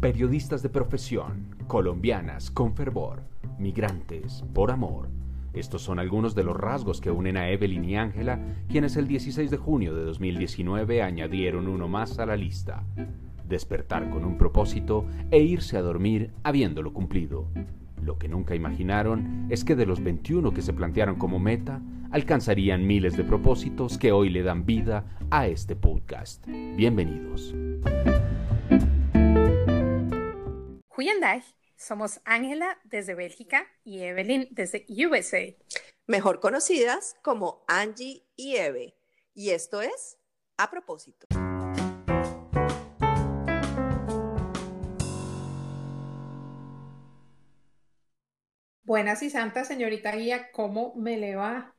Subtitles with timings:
[0.00, 3.22] periodistas de profesión, colombianas con fervor,
[3.58, 5.10] migrantes por amor.
[5.52, 8.40] Estos son algunos de los rasgos que unen a Evelyn y Ángela,
[8.70, 12.82] quienes el 16 de junio de 2019 añadieron uno más a la lista.
[13.46, 17.48] Despertar con un propósito e irse a dormir habiéndolo cumplido.
[18.02, 22.86] Lo que nunca imaginaron es que de los 21 que se plantearon como meta, alcanzarían
[22.86, 26.46] miles de propósitos que hoy le dan vida a este podcast.
[26.46, 27.54] Bienvenidos.
[31.00, 31.42] Goedendag,
[31.76, 35.56] somos Ángela desde Bélgica y Evelyn desde USA.
[36.06, 38.98] Mejor conocidas como Angie y Eve.
[39.32, 40.18] Y esto es
[40.58, 41.26] A propósito.
[48.82, 51.74] Buenas y santas, señorita guía, ¿cómo me le va?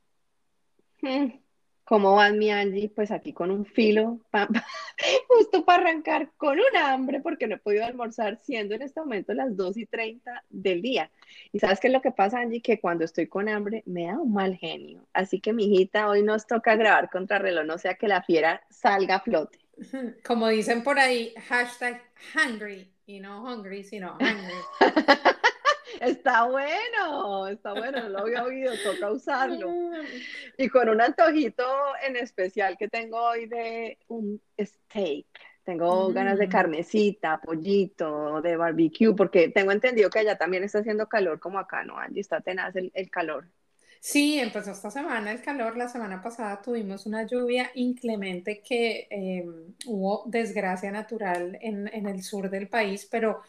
[1.91, 2.87] ¿Cómo va mi Angie?
[2.87, 4.21] Pues aquí con un filo,
[5.27, 9.33] justo para arrancar con un hambre, porque no he podido almorzar, siendo en este momento
[9.33, 11.11] las 2 y 30 del día.
[11.51, 14.17] Y sabes qué es lo que pasa, Angie, que cuando estoy con hambre me da
[14.17, 15.05] un mal genio.
[15.11, 18.61] Así que, mi hijita, hoy nos toca grabar contra reloj, no sea que la fiera
[18.69, 19.59] salga a flote.
[20.25, 22.01] Como dicen por ahí, hashtag
[22.33, 24.55] hungry, y no hungry, sino hungry.
[25.99, 29.69] Está bueno, está bueno, no lo había oído, toca usarlo.
[30.57, 31.65] Y con un antojito
[32.05, 35.25] en especial que tengo hoy de un steak.
[35.63, 36.49] Tengo ganas de mm.
[36.49, 41.83] carnecita, pollito, de barbecue, porque tengo entendido que allá también está haciendo calor como acá,
[41.83, 42.21] ¿no, Angie?
[42.21, 43.47] Está tenaz el, calor.
[43.99, 45.77] Sí, empezó esta semana el calor.
[45.77, 52.23] La semana pasada tuvimos una lluvia inclemente que em, hubo desgracia natural en, en el
[52.23, 53.41] sur del país, pero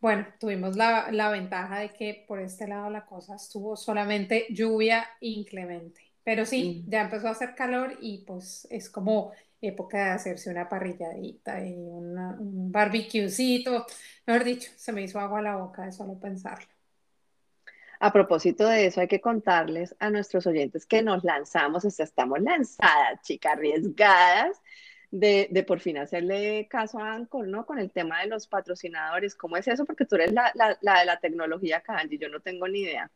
[0.00, 6.00] bueno, tuvimos la, ventaja de que por este lado la cosa estuvo solamente lluvia inclemente.
[6.22, 10.68] Pero sí, ya empezó a hacer calor y pues es como época de hacerse una
[10.68, 13.86] parrilladita y un barbecuecito.
[14.26, 16.66] Mejor dicho, se me hizo agua a la boca de solo pensarlo.
[17.98, 22.04] A propósito de eso, hay que contarles a nuestros oyentes que nos lanzamos, o sea,
[22.04, 24.60] estamos lanzadas, chicas, arriesgadas
[25.18, 27.64] de, por fin hacerle caso a Anchor, ¿no?
[27.64, 29.34] Con el tema de los patrocinadores.
[29.34, 29.84] ¿Cómo es eso?
[29.84, 33.10] Porque tú eres la, de la tecnología, Kanji, yo no tengo ni idea.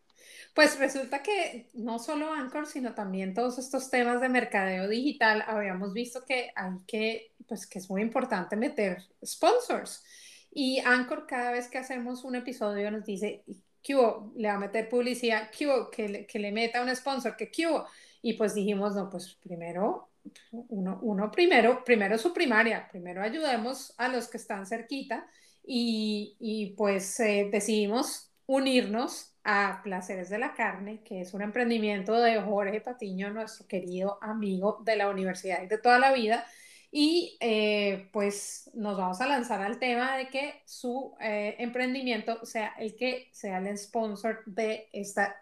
[0.54, 5.92] Pues resulta que no solo Anchor, sino también todos estos temas de mercadeo digital, habíamos
[5.92, 10.04] visto que hay que, pues que es muy importante meter sponsors.
[10.52, 13.44] Y Anchor cada vez que hacemos un episodio nos dice,
[13.82, 13.94] ¿qué
[14.36, 17.86] Le va a meter publicidad, ¿qué Que le, que le meta un sponsor, ¿qué hubo?
[18.22, 20.09] Y pues dijimos, no, pues primero
[20.52, 25.26] uno, uno primero, primero su primaria, primero ayudemos a los que están cerquita
[25.64, 32.14] y, y pues eh, decidimos unirnos a Placeres de la Carne, que es un emprendimiento
[32.20, 36.44] de Jorge Patiño, nuestro querido amigo de la universidad y de toda la vida.
[36.90, 42.74] Y eh, pues nos vamos a lanzar al tema de que su eh, emprendimiento sea
[42.78, 45.36] el que sea el sponsor de esta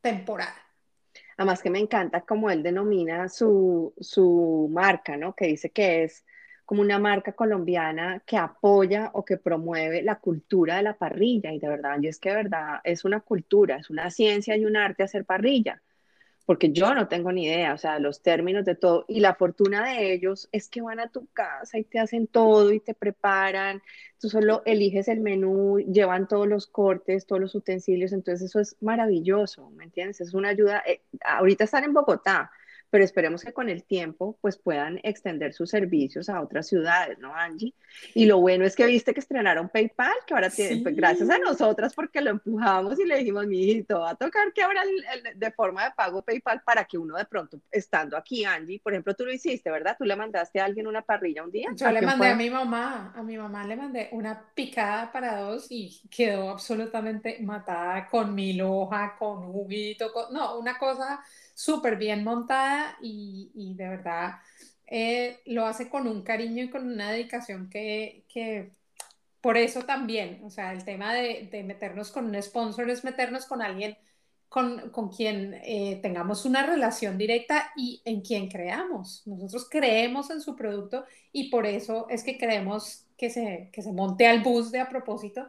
[0.00, 0.63] temporada.
[1.36, 5.34] Además que me encanta como él denomina su, su marca, ¿no?
[5.34, 6.24] Que dice que es
[6.64, 11.52] como una marca colombiana que apoya o que promueve la cultura de la parrilla.
[11.52, 14.64] Y de verdad, y es que de verdad es una cultura, es una ciencia y
[14.66, 15.82] un arte hacer parrilla
[16.46, 19.04] porque yo no tengo ni idea, o sea, los términos de todo.
[19.08, 22.72] Y la fortuna de ellos es que van a tu casa y te hacen todo
[22.72, 23.82] y te preparan.
[24.20, 28.12] Tú solo eliges el menú, llevan todos los cortes, todos los utensilios.
[28.12, 30.20] Entonces eso es maravilloso, ¿me entiendes?
[30.20, 30.82] Es una ayuda.
[30.86, 32.50] Eh, ahorita están en Bogotá,
[32.94, 37.34] pero esperemos que con el tiempo pues puedan extender sus servicios a otras ciudades, ¿no,
[37.34, 37.74] Angie?
[38.14, 41.38] Y lo bueno es que viste que estrenaron PayPal, que ahora tienen, pues, gracias a
[41.38, 44.82] nosotras porque lo empujamos y le dijimos, mi hijito, va a tocar que ahora
[45.34, 49.12] de forma de pago PayPal para que uno de pronto, estando aquí, Angie, por ejemplo,
[49.14, 49.96] tú lo hiciste, ¿verdad?
[49.98, 51.70] Tú le mandaste a alguien una parrilla un día.
[51.74, 55.66] Yo le mandé a mi mamá, a mi mamá le mandé una picada para dos
[55.68, 62.24] y quedó absolutamente matada con mi loja, con juguito, con, no, una cosa súper bien
[62.24, 64.34] montada y, de verdad
[64.86, 68.24] eh, lo hace con un cariño y con una dedicación que,
[69.40, 73.62] por eso también, o sea, el tema de, meternos con un sponsor es meternos con
[73.62, 73.96] alguien
[74.48, 79.26] con, quien eh, tengamos una relación directa y en quien creamos.
[79.26, 83.92] Nosotros creemos en su producto y por eso es que creemos que se, que se
[83.92, 85.46] monte al bus de a propósito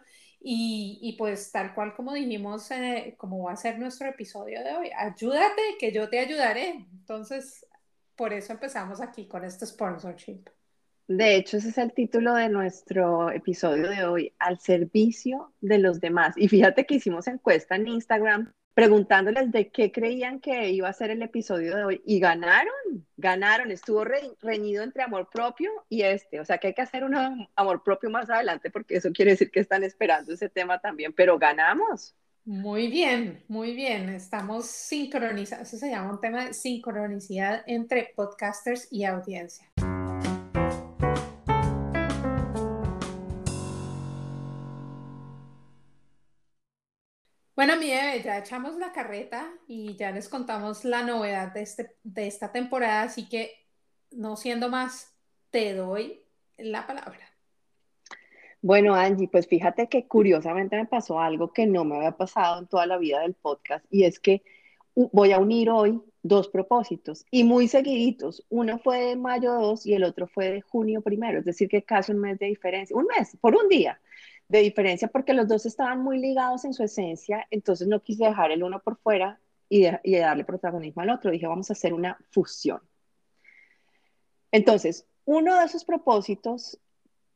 [0.48, 4.92] y, pues tal cual como dijimos, eh, como va a ser nuestro episodio de hoy,
[4.96, 6.86] ayúdate, que yo te ayudaré.
[6.92, 7.66] Entonces,
[8.16, 10.44] por eso empezamos aquí con este sponsorship.
[11.08, 16.00] De hecho, ese es el título de nuestro episodio de hoy, al servicio de los
[16.00, 16.36] demás.
[16.38, 21.10] Y fíjate que hicimos encuesta en Instagram preguntándoles de qué creían que iba a ser
[21.10, 24.04] el episodio de hoy y ganaron, ganaron, estuvo
[24.42, 28.10] reñido entre amor propio y este, o sea que hay que hacer un amor propio
[28.10, 32.16] más adelante porque eso quiere decir que están esperando ese tema también, pero ganamos.
[32.44, 34.10] Muy bien, muy bien.
[34.10, 35.68] Estamos sincronizados.
[35.68, 39.66] Eso se llama un tema de sincronicidad entre podcasters y audiencia.
[47.56, 51.96] Bueno, mi Eve, ya echamos la carreta y ya les contamos la novedad de, este,
[52.04, 53.52] de esta temporada, así que
[54.12, 55.16] no siendo más,
[55.52, 56.22] te doy
[56.58, 57.32] la palabra.
[58.62, 62.68] Bueno, Angie, pues fíjate que curiosamente me pasó algo que no me había pasado en
[62.68, 64.44] toda la vida del podcast y es que
[64.94, 68.46] voy a unir hoy dos propósitos y muy seguiditos.
[68.50, 71.84] Uno fue de mayo 2 y el otro fue de junio primero, es decir, que
[71.84, 74.02] casi un mes de diferencia, un mes, por un día
[74.48, 78.52] de diferencia, porque los dos estaban muy ligados en su esencia, entonces no quise dejar
[78.52, 79.40] el uno por fuera
[79.70, 79.86] y,
[80.20, 81.32] darle protagonismo al otro.
[81.32, 82.82] Dije, vamos a hacer una fusión.
[84.52, 86.80] Entonces, uno de esos propósitos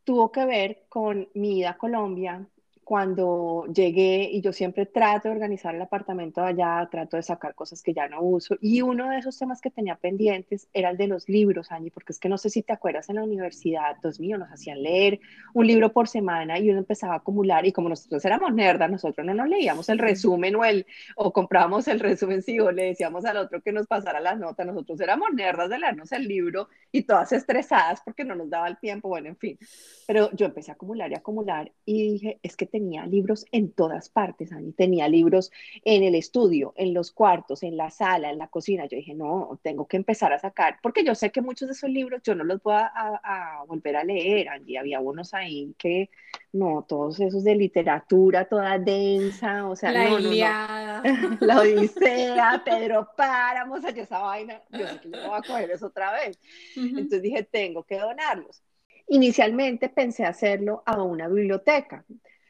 [0.04, 2.48] tuvo que ver con mi ida a Colombia,
[2.90, 7.84] cuando llegué y yo siempre trato de organizar el apartamento allá, trato de sacar cosas
[7.84, 8.56] que ya no uso.
[8.62, 12.14] Y uno de esos temas que tenía pendientes era el de los libros, Angie, porque
[12.14, 15.20] es que no sé si te acuerdas en la universidad, dos míos nos hacían leer
[15.54, 19.24] un libro por semana y uno empezaba a acumular y como nosotros éramos nerdas, nosotros
[19.24, 23.24] no nos leíamos el resumen o, el, o comprábamos el resumen, sí, o le decíamos
[23.24, 27.04] al otro que nos pasara las notas, nosotros éramos nerdas de leernos el libro y
[27.04, 29.60] todas estresadas porque no nos daba el tiempo, bueno, en fin.
[30.08, 33.74] Pero yo empecé a acumular y acumular y dije, es que te tenía libros en
[33.74, 34.72] todas partes, Ani.
[34.72, 35.52] Tenía libros
[35.84, 38.86] en el estudio, en los cuartos, en la sala, en la cocina.
[38.86, 41.90] Yo dije, no, tengo que empezar a sacar, porque yo sé que muchos de esos
[41.90, 44.78] libros yo no los voy a, volver a leer, Angie.
[44.78, 46.10] Había unos ahí que,
[46.54, 50.30] no, todos esos de literatura, toda densa, o sea, la no, no,
[51.42, 55.42] la Odisea, Pedro Páramo, o sea, yo esa vaina, yo sé que no voy a
[55.42, 56.40] coger eso otra vez.
[56.78, 58.64] Entonces dije, tengo que donarlos.
[59.10, 62.06] Inicialmente pensé hacerlo a una biblioteca,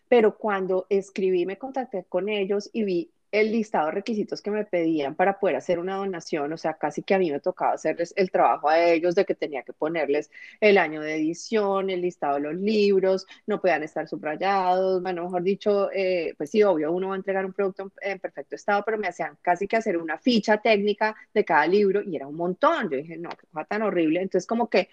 [0.10, 4.66] pero cuando escribí, me contacté con ellos y vi el listado de requisitos que me
[4.66, 8.14] pedían para poder hacer una donación, o sea, casi que a mí me tocaba hacerles
[8.18, 12.36] el trabajo a ellos de que tenía que ponerles el año de edición, el listado
[12.36, 17.10] de los libros, no podían estar subrayados, bueno, mejor dicho, eh, pues sí, obvio, uno
[17.10, 20.18] va a entregar un producto en, perfecto estado, pero me hacían casi que hacer una
[20.18, 22.90] ficha técnica de cada libro y era un montón.
[22.90, 24.22] Yo dije, no, qué cosa tan horrible.
[24.22, 24.90] Entonces, como que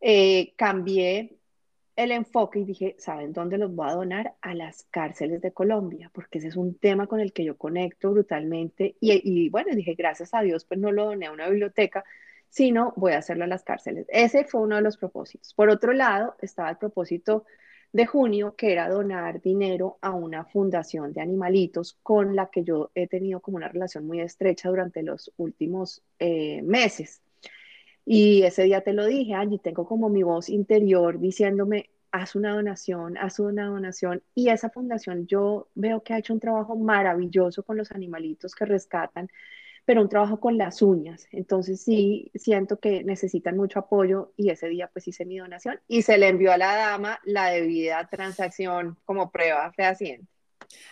[0.00, 1.36] eh, cambié
[1.96, 4.34] el enfoque y dije, ¿saben dónde los voy a donar?
[4.42, 8.12] A las cárceles de Colombia, porque ese es un tema con el que yo conecto
[8.12, 8.96] brutalmente.
[9.00, 12.04] Y, bueno, dije, gracias a Dios, pues no lo doné a una biblioteca,
[12.50, 14.06] sino voy a hacerlo a las cárceles.
[14.10, 15.54] Ese fue uno de los propósitos.
[15.54, 17.44] Por otro lado, estaba el propósito
[17.92, 22.90] de junio, que era donar dinero a una fundación de animalitos con la que yo
[22.94, 27.22] he tenido como una relación muy estrecha durante los últimos eh, meses.
[28.06, 32.54] Y ese día te lo dije, Angie, tengo como mi voz interior diciéndome, haz una
[32.54, 34.22] donación, haz una donación.
[34.34, 38.64] Y esa fundación yo veo que ha hecho un trabajo maravilloso con los animalitos que
[38.64, 39.28] rescatan,
[39.84, 41.26] pero un trabajo con las uñas.
[41.32, 46.02] Entonces sí, siento que necesitan mucho apoyo y ese día pues hice mi donación y
[46.02, 50.28] se le envió a la dama la debida transacción como prueba fehaciente.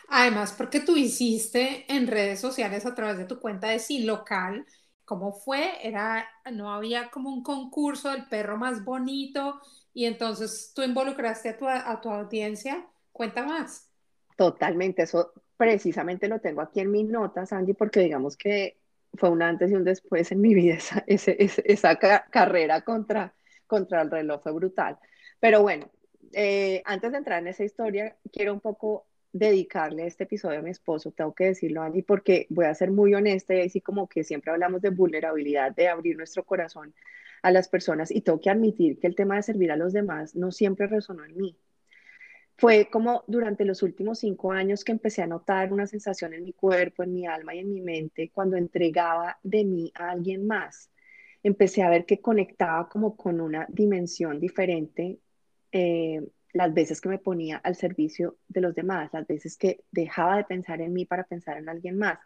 [0.09, 4.67] Además, porque tú hiciste en redes sociales a través de tu cuenta de Sí Local,
[5.05, 5.87] ¿Cómo fue?
[5.87, 9.61] Era, no había como un concurso del perro más bonito
[9.93, 12.87] y entonces tú involucraste a tu, a tu audiencia.
[13.13, 13.91] Cuenta más.
[14.37, 18.79] Totalmente, eso precisamente lo tengo aquí en mis notas, Angie, porque digamos que
[19.15, 21.97] fue un antes y un después en mi vida, esa, esa,
[22.31, 23.35] carrera contra,
[23.67, 24.99] contra el reloj fue brutal.
[25.39, 25.91] Pero bueno,
[26.33, 30.71] eh, antes de entrar en esa historia, quiero un poco dedicarle este episodio a mi
[30.71, 34.23] esposo, tengo que decirlo, Andy, porque voy a ser muy honesta y así como que
[34.23, 36.95] siempre hablamos de vulnerabilidad, de abrir nuestro corazón
[37.43, 40.37] a las personas y tengo que admitir que el tema de servir a los demás
[40.37, 41.59] no siempre resonó en mí.
[42.57, 46.53] Fue como durante los últimos cinco años que empecé a notar una sensación en mi
[46.53, 50.91] cuerpo, en mi alma y en mi mente cuando entregaba de mí a alguien más.
[51.43, 55.19] Empecé a ver que conectaba como con una dimensión diferente
[55.73, 56.23] eh,
[56.55, 60.45] las veces que me ponía al servicio de los demás, las veces que dejaba de
[60.45, 62.19] pensar en mí para pensar en alguien más.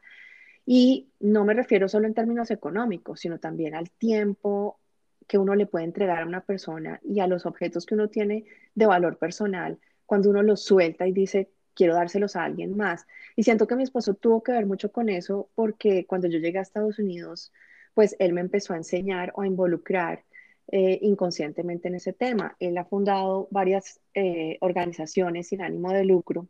[0.66, 4.78] Y no me refiero solo en términos económicos, sino también al tiempo
[5.26, 8.44] que uno le puede entregar a una persona y a los objetos que uno tiene
[8.74, 13.06] de valor personal cuando uno los suelta y dice, quiero dárselos a alguien más.
[13.34, 16.58] Y siento que mi esposo tuvo que ver mucho con eso porque cuando yo llegué
[16.58, 17.52] a Estados Unidos,
[17.94, 20.24] pues él me empezó a enseñar o a involucrar
[20.70, 22.56] eh, inconscientemente en ese tema.
[22.60, 26.48] Él ha fundado varias eh, organizaciones sin ánimo de lucro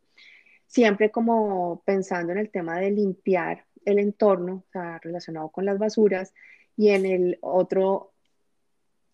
[0.69, 5.79] siempre como pensando en el tema de limpiar el entorno, o sea, relacionado con las
[5.79, 6.33] basuras,
[6.77, 8.13] y en el otro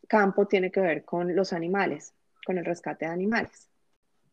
[0.07, 2.13] campo tiene que ver con los animales,
[2.45, 3.69] con el rescate de animales.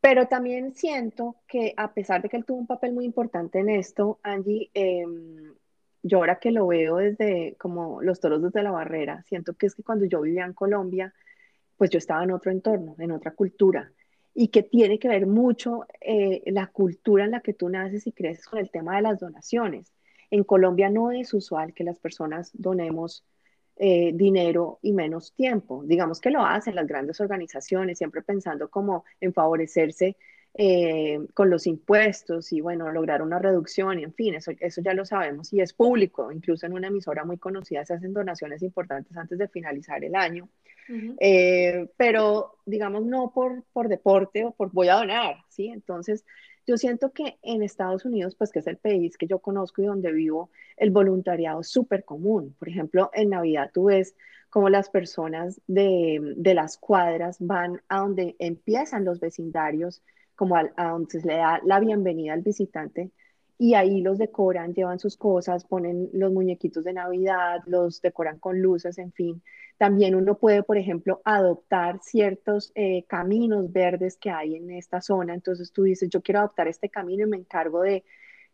[0.01, 3.69] Pero también siento que a pesar de que él tuvo un papel muy importante en
[3.69, 5.55] esto, Angie, em,
[6.03, 9.75] yo ahora que lo veo desde como los toros desde la barrera, siento que es
[9.75, 11.15] que cuando yo vivía en Colombia,
[11.77, 13.93] pues yo estaba en otro entorno, en otra cultura,
[14.35, 18.13] y que tiene que ver mucho eh, la cultura en la que tú naces y
[18.13, 19.93] creces con el tema de las donaciones.
[20.31, 23.25] En Colombia no es usual que las personas donemos
[23.77, 25.83] eh, dinero y menos tiempo.
[25.85, 30.17] Digamos que lo hacen las grandes organizaciones, siempre pensando como en favorecerse
[30.55, 34.93] eh, con los impuestos y bueno, lograr una reducción y en fin, eso, eso ya
[34.93, 39.17] lo sabemos y es público, incluso en una emisora muy conocida se hacen donaciones importantes
[39.17, 40.49] antes de finalizar el año,
[41.21, 45.69] eh, pero digamos no por, por deporte o por voy a donar, ¿sí?
[45.69, 46.25] Entonces,
[46.67, 49.87] yo siento que en Estados Unidos, pues que es el país que yo conozco y
[49.87, 52.55] donde vivo, el voluntariado es súper común.
[52.59, 54.15] Por ejemplo, en Navidad tú ves
[54.49, 60.03] como las personas de, de, las cuadras van a donde empiezan los vecindarios,
[60.35, 63.11] como a, a donde se le da la bienvenida al visitante
[63.63, 68.61] y ahí los decoran, llevan sus cosas, ponen los muñequitos de Navidad, los decoran con
[68.61, 69.41] luces, en fin.
[69.79, 75.35] También uno puede, por ejemplo, adoptar ciertos eh, caminos verdes que hay en esta zona.
[75.35, 78.05] Entonces tú dices, yo quiero adoptar este camino y me encargo de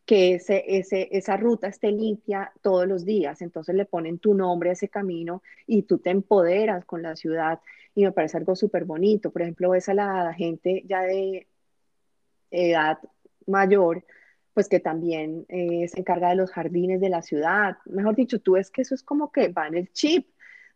[0.04, 3.40] que ese, ese, esa ruta esté limpia todos los días.
[3.40, 7.60] Entonces le ponen tu nombre a ese camino y tú te empoderas con la ciudad
[7.94, 9.30] y me parece algo súper bonito.
[9.30, 11.46] Por ejemplo, ves a la gente ya de
[12.50, 12.98] edad
[13.46, 14.04] mayor
[14.58, 17.76] pues que también eh, se encarga de los jardines de la ciudad.
[17.84, 20.26] Mejor dicho, tú ves que eso es como que va en el chip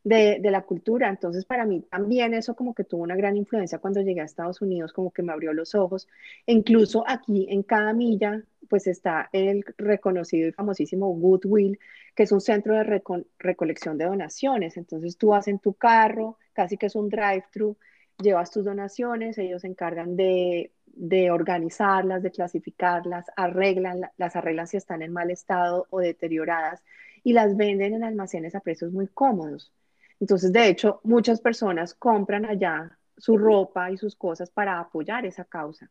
[0.04, 1.08] de, de, la cultura.
[1.08, 4.62] Entonces, para mí también eso como que tuvo una gran influencia cuando llegué a Estados
[4.62, 6.06] Unidos, como que me abrió los ojos.
[6.46, 11.80] E incluso aquí en cada milla, pues está el reconocido y famosísimo Goodwill,
[12.14, 13.02] que es un centro de
[13.40, 14.76] recolección de donaciones.
[14.76, 17.76] Entonces, tú vas en tu carro, casi que es un drive-thru,
[18.22, 24.76] llevas tus donaciones, ellos se encargan de de organizarlas, de clasificarlas, arreglan, las arreglan si
[24.76, 26.82] están en mal estado o deterioradas
[27.24, 29.72] y las venden en almacenes a precios muy cómodos.
[30.20, 35.44] Entonces, de hecho, muchas personas compran allá su ropa y sus cosas para apoyar esa
[35.44, 35.90] causa.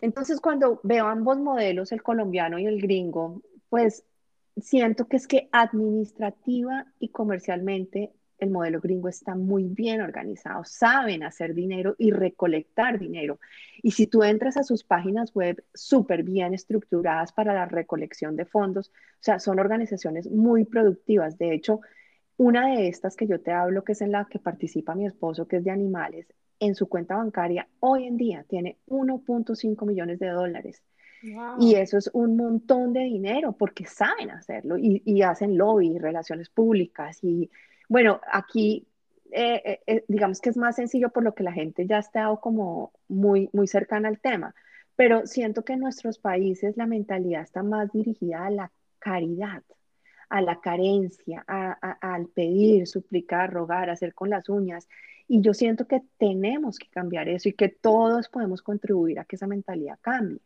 [0.00, 4.04] Entonces, cuando veo ambos modelos, el colombiano y el gringo, pues
[4.56, 8.12] siento que es que administrativa y comercialmente
[8.42, 13.38] el modelo gringo está muy bien organizado, saben hacer dinero y recolectar dinero.
[13.82, 18.44] Y si tú entras a sus páginas web súper bien estructuradas para la recolección de
[18.44, 21.38] fondos, o sea, son organizaciones muy productivas.
[21.38, 21.80] De hecho,
[22.36, 25.46] una de estas que yo te hablo, que es en la que participa mi esposo,
[25.46, 26.26] que es de animales,
[26.58, 30.82] en su cuenta bancaria hoy en día tiene 1.5 millones de dólares.
[31.60, 36.48] Y eso es un montón de dinero porque saben hacerlo y, y hacen lobby, relaciones
[36.48, 37.48] públicas y
[37.88, 38.86] bueno, aquí
[39.32, 42.00] eh, eh, eh, digamos que es más sencillo por lo que la gente ya ha
[42.00, 44.54] estado como muy, muy cercana al tema,
[44.94, 49.62] pero siento que en nuestros países la mentalidad está más dirigida a la caridad,
[50.28, 54.86] a la carencia, al pedir, suplicar, rogar, hacer con las uñas.
[55.28, 59.36] Y yo siento que tenemos que cambiar eso y que todos podemos contribuir a que
[59.36, 60.40] esa mentalidad cambie.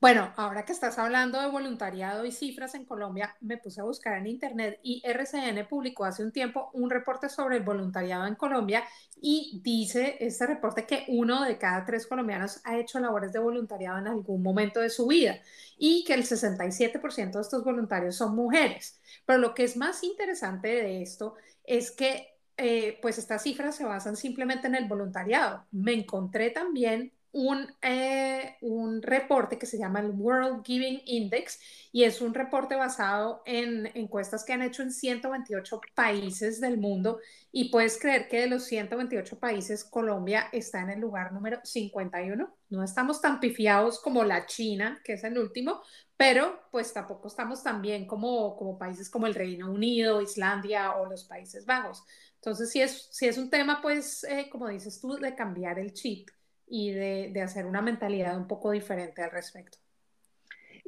[0.00, 4.18] Bueno, ahora que estás hablando de voluntariado y cifras en Colombia, me puse a buscar
[4.18, 8.84] en internet y RCN publicó hace un tiempo un reporte sobre el voluntariado en Colombia
[9.20, 13.98] y dice este reporte que uno de cada tres colombianos ha hecho labores de voluntariado
[13.98, 15.40] en algún momento de su vida
[15.78, 19.00] y que el 67% de estos voluntarios son mujeres.
[19.24, 23.84] Pero lo que es más interesante de esto es que eh, pues estas cifras se
[23.84, 25.66] basan simplemente en el voluntariado.
[25.72, 31.60] Me encontré también un, eh, un reporte que se llama el World Giving Index
[31.92, 37.20] y es un reporte basado en encuestas que han hecho en 128 países del mundo
[37.52, 42.56] y puedes creer que de los 128 países Colombia está en el lugar número 51.
[42.70, 45.82] No estamos tan pifiados como la China, que es el último,
[46.16, 51.04] pero pues tampoco estamos tan bien como, como países como el Reino Unido, Islandia o
[51.04, 52.02] los Países Bajos.
[52.36, 55.92] Entonces, si es, si es un tema, pues, eh, como dices tú, de cambiar el
[55.92, 56.30] chip
[56.66, 59.78] y de, de, hacer una mentalidad un poco diferente al respecto.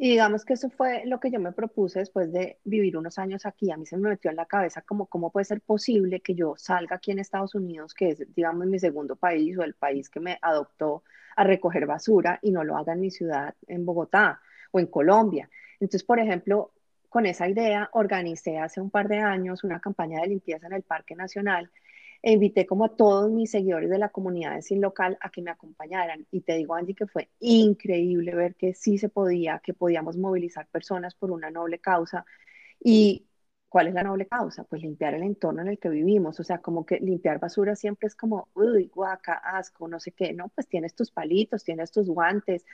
[0.01, 3.45] Y digamos que eso fue lo que yo me propuse después de vivir unos años
[3.47, 3.73] aquí.
[3.73, 6.55] A mí se me metió en la cabeza como cómo puede ser posible que yo
[6.57, 10.21] salga aquí en Estados Unidos, que es, digamos, mi segundo país o el país que
[10.21, 11.03] me adoptó
[11.35, 15.51] a recoger basura y no lo haga en mi ciudad, en Bogotá o en Colombia.
[15.81, 16.73] Entonces, por ejemplo,
[17.09, 20.83] con esa idea organicé hace un par de años una campaña de limpieza en el
[20.83, 21.71] Parque Nacional
[22.23, 25.43] e invité como a todos mis seguidores de la comunidad de Sin Local a que
[25.43, 26.27] me acompañaran.
[26.31, 30.67] Y te digo, Angie, que fue increíble ver que sí se podía, que podíamos movilizar
[30.69, 32.25] personas por una noble causa.
[32.81, 33.28] Y
[33.69, 34.65] ¿Cuál es la noble causa?
[34.65, 36.41] Pues limpiar el entorno en el que vivimos.
[36.41, 40.33] O sea, como que limpiar basura siempre es como, uy, guaca, asco, no sé qué.
[40.33, 42.65] No, pues tienes tus palitos, tienes tus guantes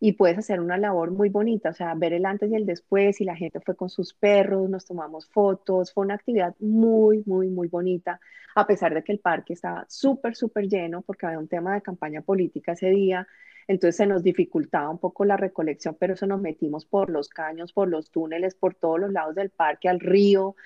[0.00, 1.70] y puedes hacer una labor muy bonita.
[1.70, 4.68] O sea, ver el antes y el después y la gente fue con sus perros,
[4.68, 5.92] nos tomamos fotos.
[5.92, 8.20] Fue una actividad muy, muy, muy bonita,
[8.56, 11.82] a pesar de que el parque estaba súper, súper lleno porque había un tema de
[11.82, 13.26] campaña política ese día
[13.70, 17.72] entonces se nos dificultaba un poco la recolección, pero eso nos metimos por los caños,
[17.72, 20.56] por los túneles, por todos los lados del parque, al río,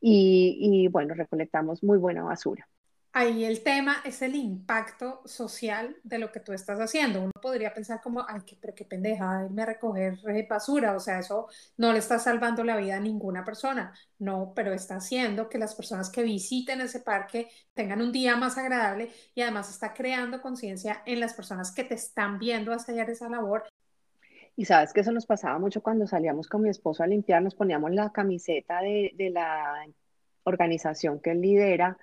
[0.00, 2.66] y, y bueno, recolectamos muy buena basura.
[3.16, 7.20] Ahí el tema es el impacto social de lo que tú estás haciendo.
[7.20, 10.18] Uno podría pensar como, ay, qué, pero qué pendeja, irme a recoger
[10.48, 13.94] basura, o sea, eso no le está salvando la vida a ninguna persona.
[14.18, 18.58] No, pero está haciendo que las personas que visiten ese parque tengan un día más
[18.58, 23.28] agradable y además está creando conciencia en las personas que te están viendo hacer esa
[23.28, 23.62] labor.
[24.56, 27.54] Y sabes que eso nos pasaba mucho cuando salíamos con mi esposo a limpiar, nos
[27.54, 29.86] poníamos la camiseta de, de la
[30.42, 31.96] organización que él lidera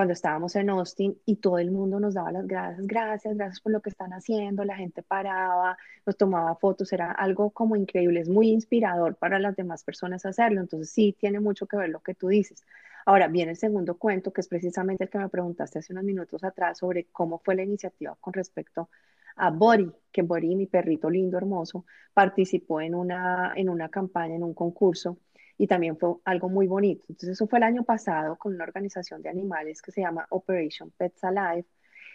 [0.00, 3.70] cuando estábamos en Austin y todo el mundo nos daba las gracias, gracias, gracias por
[3.70, 5.76] lo que están haciendo, la gente paraba,
[6.06, 10.62] nos tomaba fotos, era algo como increíble, es muy inspirador para las demás personas hacerlo,
[10.62, 12.64] entonces sí tiene mucho que ver lo que tú dices.
[13.04, 16.42] Ahora viene el segundo cuento, que es precisamente el que me preguntaste hace unos minutos
[16.44, 18.88] atrás sobre cómo fue la iniciativa con respecto
[19.36, 24.44] a Bori, que Bori, mi perrito lindo, hermoso, participó en una, en una campaña, en
[24.44, 25.18] un concurso
[25.60, 27.04] y también fue algo muy bonito.
[27.10, 30.90] Entonces eso fue el año pasado con una organización de animales que se llama Operation
[30.96, 31.66] Pets Alive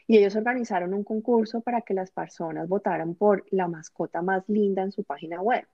[0.08, 4.82] y ellos organizaron un concurso para que las personas votaran por la mascota más linda
[4.82, 5.68] en su página web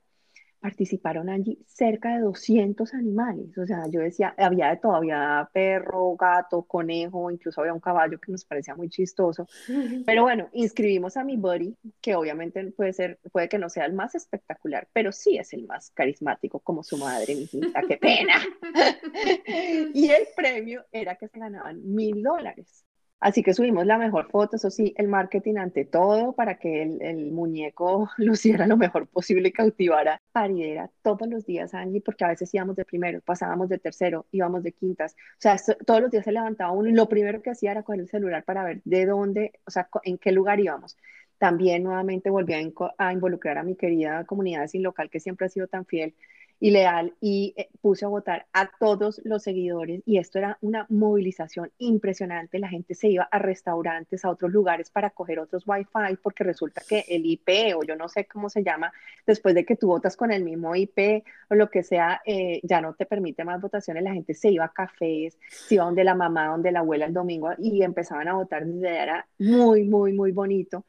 [0.62, 3.58] participaron allí cerca de 200 animales.
[3.58, 8.20] O sea, yo decía, había de todo, había perro, gato, conejo, incluso había un caballo
[8.20, 9.48] que nos parecía muy chistoso.
[10.06, 13.94] Pero bueno, inscribimos a mi buddy, que obviamente puede ser, puede que no sea el
[13.94, 18.34] más espectacular, pero sí es el más carismático, como su madre, mi hija, qué pena.
[19.94, 22.86] y el premio era que se ganaban mil dólares.
[23.22, 27.32] Así que subimos la mejor foto, eso sí, el marketing ante todo para que el,
[27.32, 32.52] muñeco luciera lo mejor posible y cautivara paridera todos los días, Angie, porque a veces
[32.52, 35.14] íbamos de primero, pasábamos de tercero, íbamos de quintas.
[35.14, 38.02] O sea, todos los días se levantaba uno y lo primero que hacía era coger
[38.02, 40.98] el celular para ver de dónde, o sea, en qué lugar íbamos.
[41.38, 42.60] También nuevamente volví a,
[42.98, 46.16] a involucrar a mi querida comunidad sin local que siempre ha sido tan fiel
[46.62, 50.86] y leal y eh, puse a votar a todos los seguidores y esto era una
[50.90, 52.60] movilización impresionante.
[52.60, 56.84] La gente se iba a restaurantes, a otros lugares para coger otros wifi porque resulta
[56.88, 58.94] que el IP o yo no sé cómo se llama,
[59.26, 62.80] después de que tú votas con el mismo IP o lo que sea, eh, ya
[62.80, 64.04] no te permite más votaciones.
[64.04, 67.14] La gente se iba a cafés, se iba donde la mamá, donde la abuela el
[67.14, 68.68] domingo y empezaban a votar.
[68.84, 70.86] Era muy, muy, muy bonito.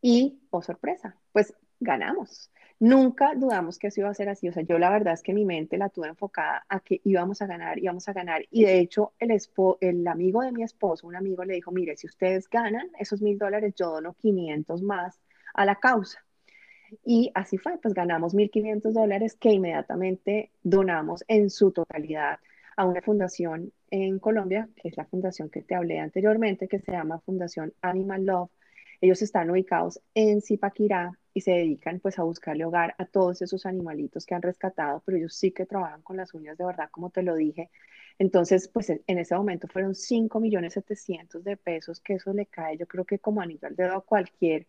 [0.00, 2.52] Y, oh sorpresa, pues ganamos.
[2.80, 4.48] Nunca dudamos que eso iba a ser así.
[4.48, 7.42] O sea, yo la verdad es que mi mente la tuve enfocada a que íbamos
[7.42, 8.44] a ganar, íbamos a ganar.
[8.50, 9.36] Y de hecho, el,
[9.80, 13.36] el amigo de mi esposo, un amigo le dijo, mire, si ustedes ganan esos mil
[13.36, 15.20] dólares, yo dono 500 más
[15.54, 16.24] a la causa.
[17.04, 22.38] Y así fue, pues ganamos 1.500 dólares que inmediatamente donamos en su totalidad
[22.76, 26.92] a una fundación en Colombia, que es la fundación que te hablé anteriormente, que se
[26.92, 28.50] llama Fundación Animal Love.
[29.00, 33.64] Ellos están ubicados en Zipaquirá, y se dedican pues a buscarle hogar a todos esos
[33.64, 37.10] animalitos que han rescatado, pero ellos sí que trabajan con las uñas de verdad, como
[37.10, 37.70] te lo dije.
[38.18, 42.76] Entonces, pues en ese momento fueron 5 millones 700 de pesos, que eso le cae,
[42.76, 44.66] yo creo que como anillo al dedo a cualquier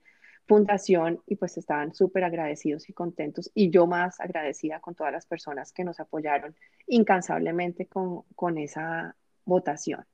[0.47, 5.25] fundación y pues estaban súper agradecidos y contentos y yo más agradecida con todas las
[5.25, 6.55] personas que nos apoyaron
[6.85, 10.05] incansablemente con, con esa votación.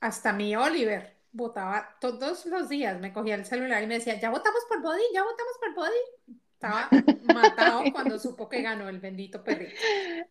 [0.00, 4.30] Hasta mi Oliver votaba todos los días, me cogía el celular y me decía, ya
[4.30, 6.40] votamos por Body, ya votamos por Body.
[6.54, 6.88] Estaba
[7.34, 9.74] matado cuando supo que ganó el bendito perrito.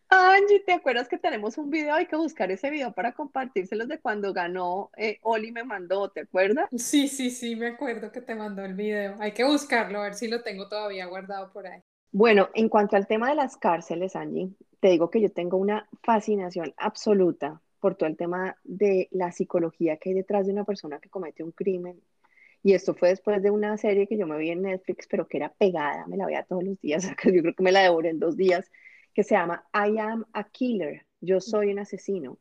[0.08, 1.94] Angie, ¿te acuerdas que tenemos un video?
[1.94, 6.22] Hay que buscar ese video para compartírselos de cuando ganó eh, Oli me mandó, ¿te
[6.22, 6.68] acuerdas?
[6.76, 9.14] Sí, sí, sí, me acuerdo que te mandó el video.
[9.20, 11.80] Hay que buscarlo, a ver si lo tengo todavía guardado por ahí.
[12.10, 15.88] Bueno, en cuanto al tema de las cárceles, Angie, te digo que yo tengo una
[16.02, 20.98] fascinación absoluta por todo el tema de la psicología que hay detrás de una persona
[20.98, 22.02] que comete un crimen.
[22.64, 25.36] Y esto fue después de una serie que yo me vi en Netflix, pero que
[25.36, 28.18] era pegada, me la veía todos los días, yo creo que me la devoré en
[28.18, 28.68] dos días,
[29.14, 32.40] que se llama I am a killer, yo soy un asesino.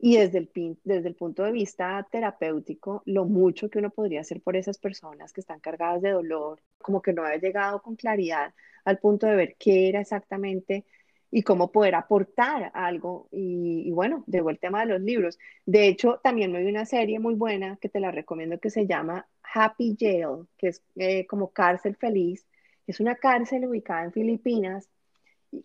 [0.00, 0.50] Y desde el,
[0.82, 5.32] desde el punto de vista terapéutico, lo mucho que uno podría hacer por esas personas
[5.32, 8.52] que están cargadas de dolor, como que no había llegado con claridad
[8.84, 10.84] al punto de ver qué era exactamente
[11.30, 13.28] y cómo poder aportar algo.
[13.30, 15.38] Y, bueno, debo el tema de los libros.
[15.64, 18.86] De hecho, también me vi una serie muy buena que te la recomiendo que se
[18.86, 22.46] llama Happy Jail, que es eh, como cárcel feliz.
[22.86, 24.88] Es una cárcel ubicada en Filipinas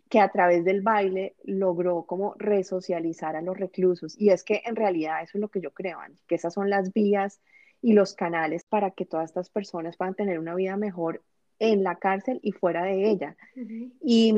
[0.10, 4.19] que a través del baile logró como resocializar a los reclusos.
[4.19, 6.93] Y es que en realidad eso es lo que yo creo, que esas son las
[6.93, 7.41] vías
[7.82, 11.24] y los canales para que todas estas personas puedan tener una vida mejor
[11.62, 13.38] en la cárcel y fuera de ella.
[14.02, 14.34] y,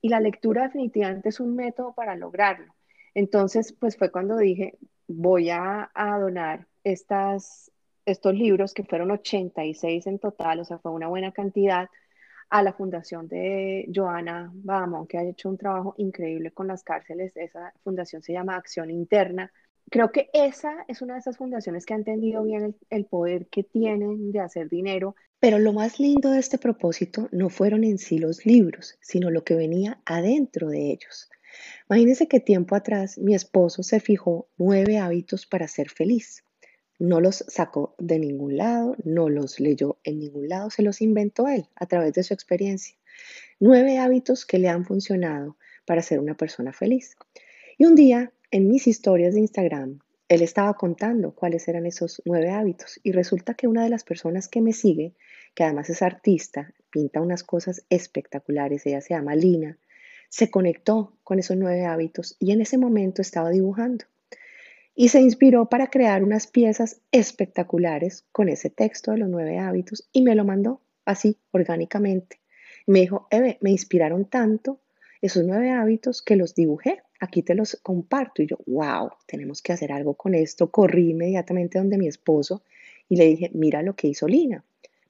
[0.00, 2.72] y, la lectura definitivamente es un método para lograrlo.
[3.14, 7.72] Entonces, pues fue cuando dije, voy a, a donar estas,
[8.06, 11.88] estos libros, que fueron 86 en total, o sea, fue una buena cantidad,
[12.50, 17.36] a la fundación de Joana Bahamón, que ha hecho un trabajo increíble con las cárceles.
[17.36, 19.52] Esa fundación se llama Acción Interna.
[19.90, 23.62] Creo que esa es una de esas fundaciones que ha entendido bien el, poder que
[23.62, 28.18] tienen de hacer dinero pero lo más lindo de este propósito no fueron en sí
[28.18, 31.30] los libros, sino lo que venía adentro de ellos.
[31.88, 36.42] Imagínense que tiempo atrás mi esposo se fijó nueve hábitos para ser feliz.
[36.98, 41.46] No los sacó de ningún lado, no los leyó en ningún lado, se los inventó
[41.46, 42.96] él a través de su experiencia.
[43.60, 47.16] Nueve hábitos que le han funcionado para ser una persona feliz.
[47.78, 52.50] Y un día, en mis historias de Instagram, él estaba contando cuáles eran esos nueve
[52.50, 55.14] hábitos y resulta que una de las personas que me sigue
[55.54, 59.78] que además es artista, pinta unas cosas espectaculares, ella se llama Lina,
[60.28, 64.04] se conectó con esos nueve hábitos y en ese momento estaba dibujando.
[64.94, 70.08] Y se inspiró para crear unas piezas espectaculares con ese texto de los nueve hábitos
[70.12, 72.40] y me lo mandó así, orgánicamente.
[72.86, 74.80] Me dijo, Eve, me inspiraron tanto
[75.20, 77.02] esos nueve hábitos que los dibujé.
[77.20, 78.42] Aquí te los comparto.
[78.42, 80.70] Y yo, wow, tenemos que hacer algo con esto.
[80.70, 82.62] Corrí inmediatamente donde mi esposo
[83.08, 84.64] y le dije, mira lo que hizo Lina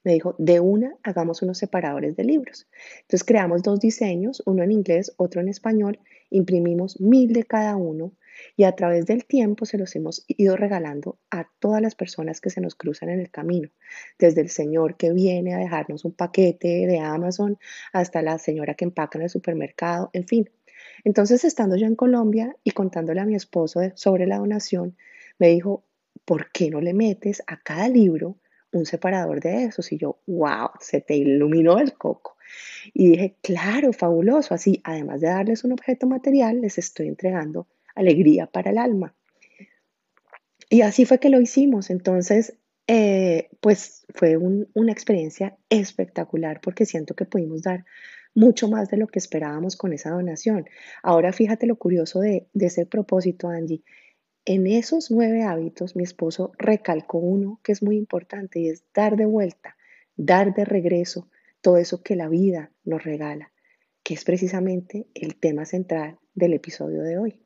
[0.05, 2.67] me dijo, de una, hagamos unos separadores de libros.
[3.03, 5.99] Entonces creamos dos diseños, uno en inglés, otro en español,
[6.31, 8.13] imprimimos mil de cada uno
[8.57, 12.51] y a través del tiempo se los hemos ido regalando a todas las personas que
[12.51, 13.69] se nos cruzan en el camino,
[14.19, 17.59] desde el señor que viene a dejarnos un paquete de Amazon
[17.93, 20.49] hasta la señora que empaca en el supermercado, en fin.
[21.05, 24.97] Entonces, estando yo en Colombia y contándole a mi esposo sobre la donación,
[25.39, 25.85] me dijo,
[26.25, 28.37] ¿por qué no le metes a cada libro
[28.73, 29.91] un separador de esos.
[29.93, 32.37] Y yo, wow, se te iluminó el coco.
[32.93, 34.55] Y dije, claro, fabuloso.
[34.55, 39.15] Así, además de darles un objeto material, les estoy entregando alegría para el alma.
[40.71, 41.91] Y así fue que lo hicimos.
[41.91, 42.55] Entonces,
[42.87, 47.85] eh, pues fue una experiencia espectacular porque siento que pudimos dar
[48.39, 50.67] mucho más de lo que esperábamos con esa donación.
[51.03, 53.83] Ahora fíjate lo curioso de, ese propósito, Angie.
[54.45, 59.17] En esos nueve hábitos, mi esposo recalcó uno que es muy importante y es dar
[59.17, 59.77] de vuelta,
[60.17, 61.29] dar de regreso
[61.61, 63.51] todo eso que la vida nos regala,
[64.05, 67.41] que es precisamente el tema central del episodio de hoy.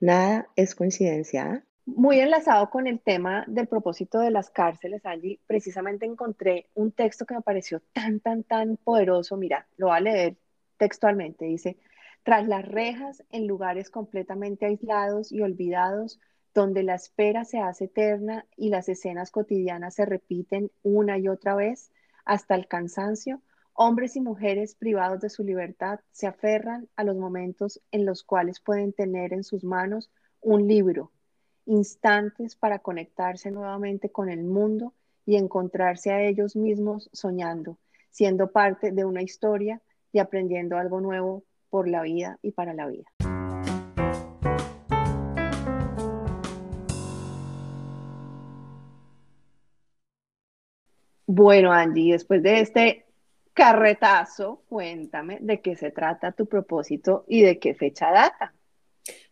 [0.00, 1.44] Nada es coincidencia.
[1.44, 1.65] ¿ah?
[1.86, 7.24] Muy enlazado con el tema del propósito de las cárceles, allí precisamente encontré un texto
[7.26, 9.36] que me pareció tan, tan, tan poderoso.
[9.36, 10.36] Mira, lo voy a leer
[10.78, 11.44] textualmente.
[11.46, 11.78] Dice,
[12.24, 16.18] tras las rejas, en lugares completamente aislados y olvidados,
[16.54, 21.54] donde la espera se hace eterna y las escenas cotidianas se repiten una y otra
[21.54, 21.92] vez
[22.24, 23.42] hasta el cansancio,
[23.74, 28.58] hombres y mujeres privados de su libertad se aferran a los momentos en los cuales
[28.58, 31.12] pueden tener en sus manos un libro,
[31.66, 37.78] instantes para conectarse nuevamente con el mundo y encontrarse a ellos mismos soñando,
[38.10, 42.86] siendo parte de una historia y aprendiendo algo nuevo por la vida y para la
[42.86, 43.10] vida.
[51.28, 53.06] Bueno, Angie, después de este
[53.52, 58.54] carretazo, cuéntame de qué se trata tu propósito y de qué fecha data.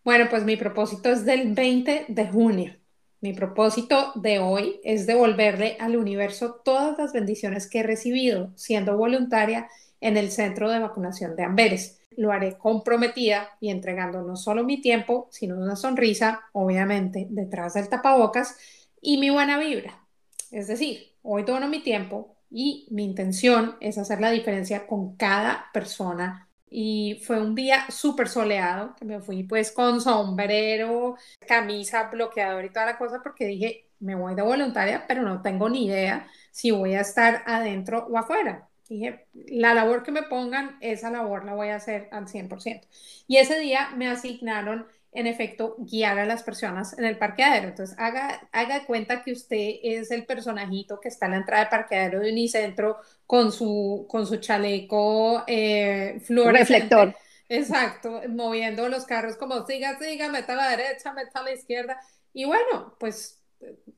[0.04, 2.76] Bueno, pues mi propósito es del 20 de junio.
[3.20, 8.96] Mi propósito de hoy es devolverle al universo todas las bendiciones que he recibido siendo
[8.96, 9.68] voluntaria
[10.00, 11.98] en el centro de vacunación de Amberes.
[12.16, 17.88] Lo haré comprometida y entregando no solo mi tiempo, sino una sonrisa, obviamente, detrás del
[17.88, 18.56] tapabocas
[19.00, 20.06] y mi buena vibra.
[20.50, 25.70] Es decir, Hoy dono mi tiempo y mi intención es hacer la diferencia con cada
[25.72, 26.50] persona.
[26.76, 32.70] Y fue un día súper soleado, que me fui pues con sombrero, camisa, bloqueador y
[32.72, 36.72] toda la cosa, porque dije, me voy de voluntaria, pero no tengo ni idea si
[36.72, 38.68] voy a estar adentro o afuera.
[38.88, 42.88] Dije, la labor que me pongan, esa labor la voy a hacer al 100%.
[43.28, 47.68] Y ese día me asignaron en efecto, guiar a las personas en el parqueadero.
[47.68, 51.70] Entonces, haga, haga cuenta que usted es el personajito que está en la entrada del
[51.70, 56.20] parqueadero de Unicentro con su, con su chaleco eh.
[56.28, 57.14] Reflector.
[57.48, 62.00] Exacto, moviendo los carros como siga, siga, meta a la derecha, meta a la izquierda.
[62.32, 63.40] Y bueno, pues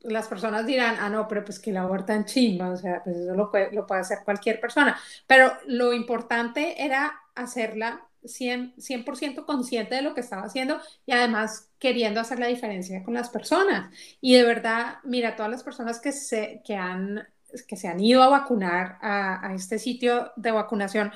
[0.03, 3.35] las personas dirán, ah, no, pero pues que labor tan chimba, o sea, pues eso
[3.35, 5.01] lo puede, lo puede hacer cualquier persona.
[5.27, 11.71] Pero lo importante era hacerla 100%, 100 consciente de lo que estaba haciendo y además
[11.79, 13.91] queriendo hacer la diferencia con las personas.
[14.21, 17.27] Y de verdad, mira, todas las personas que se, que han,
[17.67, 21.13] que se han ido a vacunar a, este sitio de vacunación,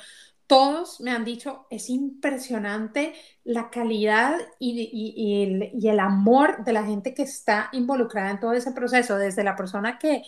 [0.47, 6.85] todos me han dicho, es impresionante la calidad y, el, y, el, amor de la
[6.85, 10.23] gente que está involucrada en todo ese proceso, desde la persona que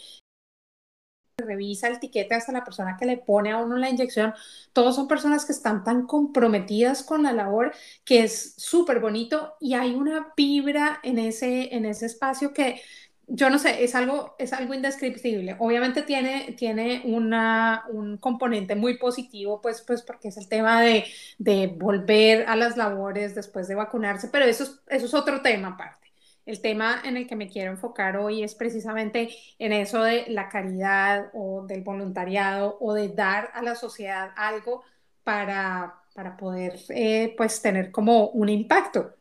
[1.37, 4.35] revisa el tiquete hasta la persona que le pone a uno la inyección,
[4.73, 7.73] todos son personas que están tan comprometidas con la labor
[8.05, 12.81] que es súper bonito y hay una vibra en ese, en ese espacio que
[13.27, 15.57] yo no sé, es algo, es algo indescriptible.
[15.59, 21.05] Obviamente tiene, tiene una, un componente muy positivo, pues, pues porque es el tema de,
[21.38, 25.68] de volver a las labores después de vacunarse, pero eso es, eso es otro tema
[25.68, 26.02] aparte.
[26.45, 30.49] El tema en el que me quiero enfocar hoy es precisamente en eso de la
[30.49, 34.83] caridad o del voluntariado o de dar a la sociedad algo
[35.23, 39.15] para, para poder eh, pues tener como un impacto.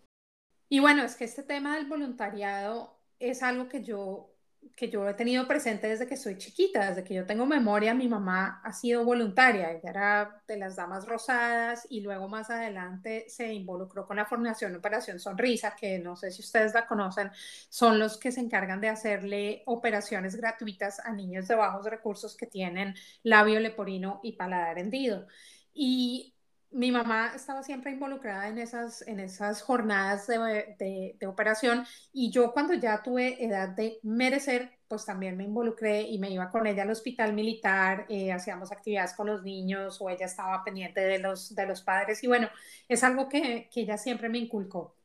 [0.67, 4.30] Y bueno, es que este tema del voluntariado es algo que yo,
[4.75, 8.07] que yo he tenido presente desde que soy chiquita, desde que yo tengo memoria, mi
[8.07, 13.53] mamá ha sido voluntaria, ella era de las Damas Rosadas y luego más adelante se
[13.53, 17.31] involucró con la Fundación Operación Sonrisa, que no sé si ustedes la conocen,
[17.69, 22.47] son los que se encargan de hacerle operaciones gratuitas a niños de bajos recursos que
[22.47, 25.27] tienen labio leporino y paladar hendido.
[25.73, 26.35] Y
[26.71, 32.53] mi mamá estaba siempre involucrada en esas, en esas jornadas de, de, operación y yo
[32.53, 36.83] cuando ya tuve edad de merecer, pues también me involucré y me iba con ella
[36.83, 41.53] al hospital militar, eh, hacíamos actividades con los niños o ella estaba pendiente de los,
[41.55, 42.49] de los padres y bueno,
[42.87, 44.95] es algo que, que ella siempre me inculcó.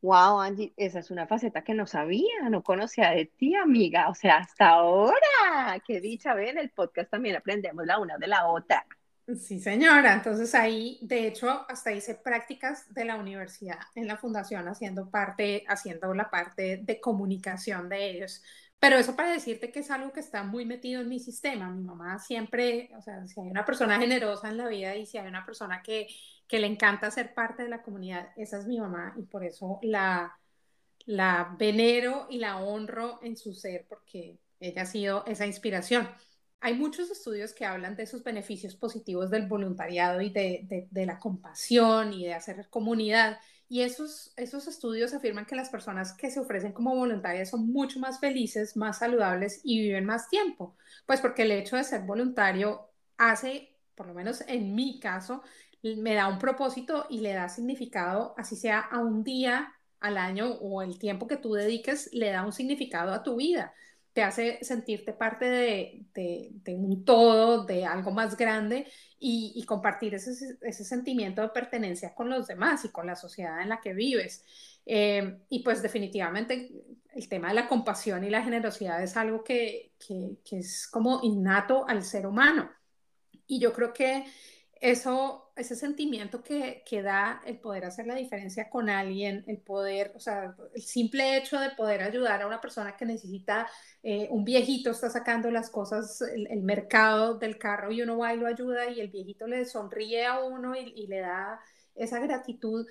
[0.00, 4.08] Wow, Angie, esa es una faceta que no sabía, no conocía de ti, amiga.
[4.08, 5.18] O sea, hasta ahora,
[5.84, 8.86] qué dicha, ven, el podcast también aprendemos la una de la otra.
[9.36, 10.14] Sí, señora.
[10.14, 15.64] Entonces ahí, de hecho, hasta hice prácticas de la universidad en la fundación haciendo parte,
[15.68, 18.42] haciendo la parte de comunicación de ellos.
[18.78, 21.68] Pero eso para decirte que es algo que está muy metido en mi sistema.
[21.70, 25.18] Mi mamá siempre, o sea, si hay una persona generosa en la vida y si
[25.18, 26.06] hay una persona que,
[26.46, 29.78] que le encanta ser parte de la comunidad, esa es mi mamá y por eso
[29.82, 30.38] la,
[31.06, 36.08] la venero y la honro en su ser porque ella ha sido esa inspiración.
[36.60, 42.12] Hay muchos estudios que hablan de esos beneficios positivos del voluntariado y de, la compasión
[42.12, 43.38] y de hacer comunidad.
[43.68, 48.00] Y esos, esos estudios afirman que las personas que se ofrecen como voluntarias son mucho
[48.00, 50.76] más felices, más saludables y viven más tiempo.
[51.06, 55.42] Pues porque el hecho de ser voluntario hace, por lo menos en mi caso,
[55.82, 60.54] me da un propósito y le da significado, así sea a un día al año
[60.54, 63.74] o el tiempo que tú dediques, le da un significado a tu vida
[64.18, 68.88] te hace sentirte parte de, un todo, de algo más grande
[69.20, 70.34] y, compartir ese,
[70.72, 74.44] sentimiento de pertenencia con los demás y con la sociedad en la que vives.
[74.84, 76.68] Eh, y pues definitivamente
[77.14, 81.86] el tema de la compasión y la generosidad es algo que, que es como innato
[81.86, 82.72] al ser humano.
[83.46, 84.24] Y yo creo que
[84.80, 90.12] eso, ese sentimiento que, que, da el poder hacer la diferencia con alguien, el poder,
[90.14, 93.68] o sea, el simple hecho de poder ayudar a una persona que necesita,
[94.02, 98.38] eh, un viejito está sacando las cosas, el, mercado del carro y uno va y
[98.38, 101.60] lo ayuda y el viejito le sonríe a uno y, le da
[101.94, 102.86] esa gratitud,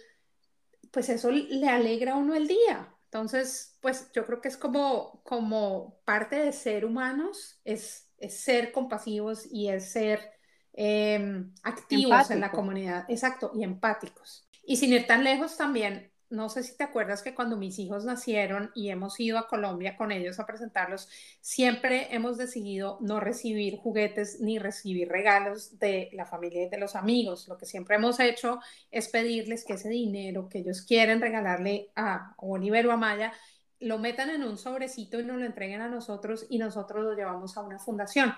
[0.91, 2.93] pues eso le alegra a uno el día.
[3.05, 8.71] Entonces, pues yo creo que es como, como parte de ser humanos, es, es ser
[8.73, 10.36] compasivos y es ser
[10.79, 14.47] Em, activos en la comunidad, exacto, y empáticos.
[14.63, 18.05] Y sin ir tan lejos también, no sé si te acuerdas que cuando mis hijos
[18.05, 21.09] nacieron y hemos ido a Colombia con ellos a presentarlos,
[21.41, 26.95] siempre hemos decidido no recibir juguetes ni recibir regalos de la familia y de los
[26.95, 27.47] amigos.
[27.47, 28.59] Lo que siempre hemos hecho
[28.91, 33.33] es pedirles que ese dinero que ellos quieren regalarle a Oliver o a Maya
[33.79, 37.57] lo metan en un sobrecito y nos lo entreguen a nosotros y nosotros lo llevamos
[37.57, 38.33] a una fundación.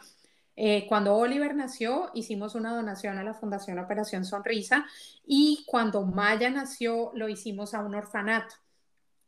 [0.62, 4.86] Eh, cuando Oliver nació, hicimos una donación a la Fundación Operación Sonrisa
[5.26, 8.56] y cuando Maya nació, lo hicimos a un orfanato.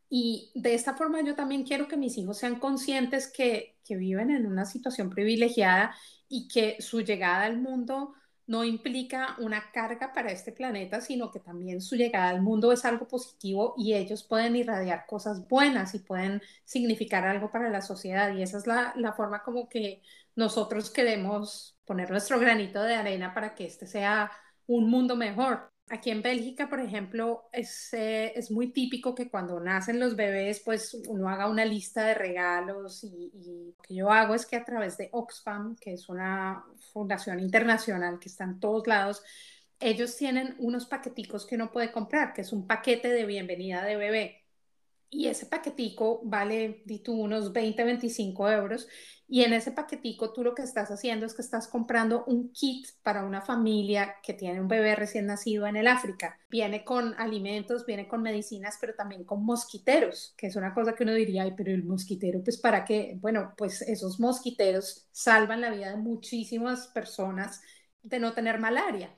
[0.09, 4.29] Y de esta forma yo también quiero que mis hijos sean conscientes que, que viven
[4.29, 5.95] en una situación privilegiada
[6.27, 8.13] y que su llegada al mundo
[8.47, 12.85] no implica una carga para este planeta, sino que también su llegada al mundo es
[12.85, 18.33] algo positivo y ellos pueden irradiar cosas buenas y pueden significar algo para la sociedad.
[18.35, 20.01] Y esa es la, la forma como que
[20.35, 24.31] nosotros queremos poner nuestro granito de arena para que este sea
[24.67, 25.70] un mundo mejor.
[25.93, 30.61] Aquí en Bélgica, por ejemplo, es, eh, es, muy típico que cuando nacen los bebés,
[30.63, 34.55] pues uno haga una lista de regalos y, y, lo que yo hago es que
[34.55, 39.21] a través de Oxfam, que es una fundación internacional que está en todos lados,
[39.81, 43.97] ellos tienen unos paqueticos que uno puede comprar, que es un paquete de bienvenida de
[43.97, 44.40] bebé.
[45.13, 48.87] Y ese paquetico vale, di tú, unos 20, 25 euros.
[49.27, 52.87] Y en ese paquetico tú lo que estás haciendo es que estás comprando un kit
[53.03, 56.39] para una familia que tiene un bebé recién nacido en el África.
[56.49, 61.03] Viene con alimentos, viene con medicinas, pero también con mosquiteros, que es una cosa que
[61.03, 63.17] uno diría, ay, pero el mosquitero, pues para qué?
[63.19, 67.61] Bueno, pues esos mosquiteros salvan la vida de muchísimas personas
[68.01, 69.13] de no tener malaria.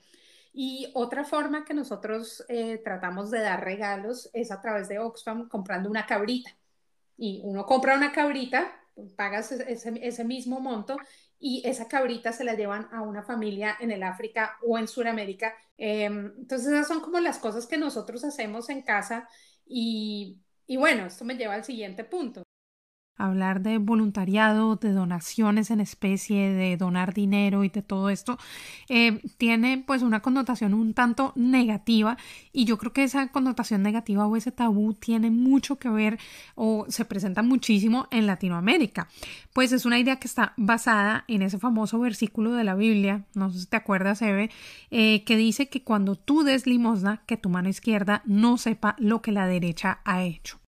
[0.53, 5.49] Y otra forma que nosotros eh, tratamos de dar regalos es a través de Oxfam
[5.49, 6.55] comprando una cabrita.
[7.17, 8.71] Y uno compra una cabrita,
[9.15, 10.97] pagas ese, ese mismo monto
[11.39, 15.53] y esa cabrita se la llevan a una familia en el África o en Sudamérica.
[15.77, 19.27] Em, entonces esas son como las cosas que nosotros hacemos en casa
[19.65, 22.42] y, y bueno, esto me lleva al siguiente punto
[23.17, 28.37] hablar de voluntariado, de donaciones en especie, de donar dinero y de todo esto,
[28.89, 32.17] eh, tiene pues una connotación un tanto negativa
[32.51, 36.19] y yo creo que esa connotación negativa o ese tabú tiene mucho que ver
[36.55, 39.07] o se presenta muchísimo en Latinoamérica.
[39.53, 43.49] Pues es una idea que está basada en ese famoso versículo de la Biblia, no
[43.49, 44.49] sé si te acuerdas, Eve,
[44.91, 49.21] eh, que dice que cuando tú des limosna, que tu mano izquierda no sepa lo
[49.21, 50.59] que la derecha ha hecho.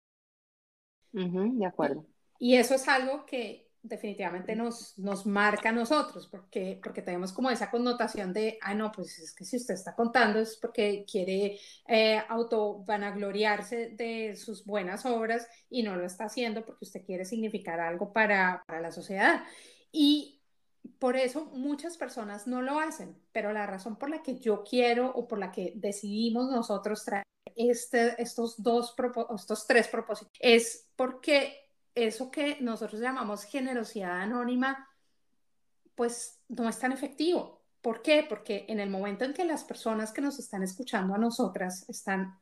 [1.13, 2.05] de acuerdo.
[2.39, 7.51] Y eso es algo que definitivamente nos, nos marca a nosotros, porque, porque tenemos como
[7.51, 11.59] esa connotación de, ah, no, pues es que si usted está contando es porque quiere
[11.87, 17.25] eh, auto vanagloriarse de sus buenas obras y no lo está haciendo porque usted quiere
[17.25, 19.43] significar algo para, para la sociedad.
[19.91, 20.41] Y
[20.99, 25.11] por eso muchas personas no lo hacen, pero la razón por la que yo quiero
[25.11, 27.23] o por la que decidimos nosotros traer
[27.55, 28.95] este, estos dos,
[29.35, 31.64] estos tres propósitos es porque
[31.95, 34.87] eso que nosotros llamamos generosidad anónima,
[35.95, 37.63] pues no es tan efectivo.
[37.81, 38.25] ¿Por qué?
[38.27, 42.39] Porque en el momento en que las personas que nos están escuchando a nosotras están,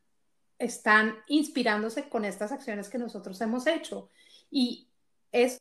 [0.58, 4.10] están inspirándose con estas acciones que nosotros hemos hecho
[4.50, 4.90] y
[5.32, 5.58] es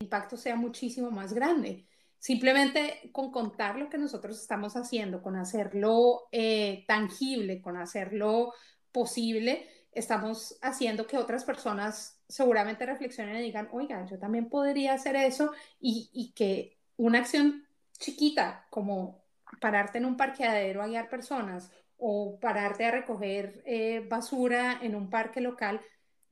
[0.00, 1.86] el impacto sea muchísimo más grande.
[2.18, 8.52] Simplemente con contar lo que nosotros estamos haciendo, con hacerlo eh, tangible, con hacerlo
[8.92, 15.16] posible, estamos haciendo que otras personas seguramente reflexionen y digan, oiga, yo también podría hacer
[15.16, 17.66] eso y, que una acción
[17.98, 19.24] chiquita como
[19.60, 25.10] pararte en un parqueadero a guiar personas o pararte a recoger eh, basura en un
[25.10, 25.80] parque local,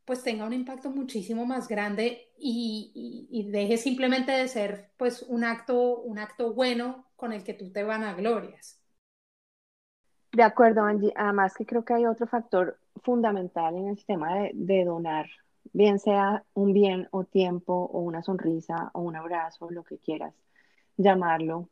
[0.04, 6.00] pues tenga un impacto muchísimo más grande y, deje simplemente de ser pues un acto,
[6.00, 8.80] un acto bueno con el que tú te van a glorias.
[10.32, 11.12] De acuerdo, Angie.
[11.16, 15.26] Además que creo que hay otro factor fundamental en el sistema de donar
[15.72, 20.34] bien sea un bien o tiempo o una sonrisa o un abrazo, lo que quieras
[20.96, 21.68] llamarlo,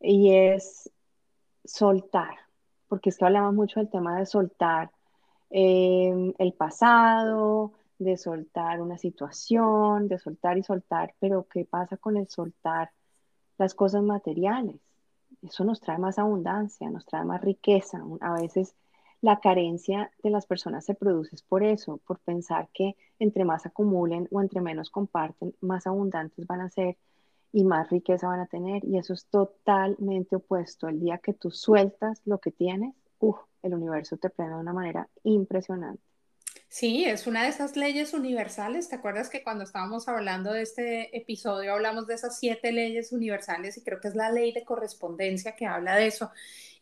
[0.00, 0.90] y es
[1.64, 2.36] soltar,
[2.88, 4.90] porque es que hablamos mucho del tema de soltar
[5.50, 12.16] em, el pasado, de soltar una situación, de soltar y soltar, pero ¿qué pasa con
[12.16, 12.90] el soltar
[13.58, 14.76] las cosas materiales?
[15.42, 18.02] Eso nos trae más abundancia, nos trae más riqueza.
[18.20, 18.74] A veces
[19.20, 24.28] la carencia de las personas se produce por eso, por pensar que entre más acumulen
[24.30, 26.96] o entre menos comparten, más abundantes van a ser
[27.52, 28.84] y más riqueza van a tener.
[28.84, 30.88] Y eso es totalmente opuesto.
[30.88, 32.94] El día que tú sueltas lo que tienes,
[33.62, 36.02] el universo te premia de una manera impresionante.
[36.68, 38.88] Sí, es una de esas leyes universales.
[38.88, 43.76] ¿Te acuerdas que cuando estábamos hablando de este episodio hablamos de esas siete leyes universales
[43.78, 46.30] y creo que es la ley de correspondencia que habla de eso?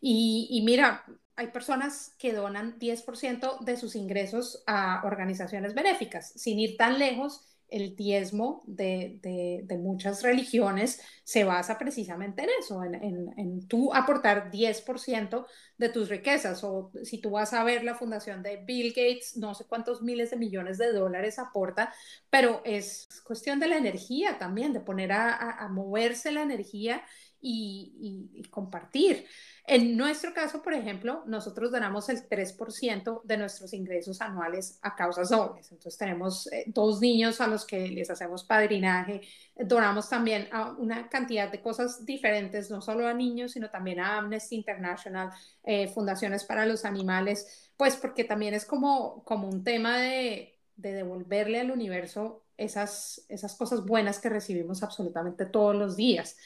[0.00, 1.04] Y, y mira,
[1.36, 6.32] hay personas que donan 10% de sus ingresos a organizaciones benéficas.
[6.34, 12.94] Sin ir tan lejos, el diezmo de, muchas religiones se basa precisamente en eso, en,
[12.94, 15.46] en, en, tú aportar 10%
[15.78, 16.62] de tus riquezas.
[16.64, 20.30] O si tú vas a ver la fundación de Bill Gates, no sé cuántos miles
[20.30, 21.92] de millones de dólares aporta,
[22.30, 27.02] pero es cuestión de la energía también, de poner a, moverse la energía
[27.46, 29.26] y compartir.
[29.68, 35.32] En nuestro caso, por ejemplo, nosotros donamos el 3% de nuestros ingresos anuales a causas
[35.32, 35.72] nobles.
[35.72, 39.22] Entonces tenemos eh, dos niños a los que les hacemos padrinaje.
[39.56, 44.18] Donamos también a una cantidad de cosas diferentes, no solo a niños, sino también a
[44.18, 45.30] Amnesty International,
[45.64, 51.58] eh, fundaciones para los animales, pues porque también es como, como un tema de devolverle
[51.58, 56.36] al universo esas, esas cosas buenas que recibimos absolutamente todos los días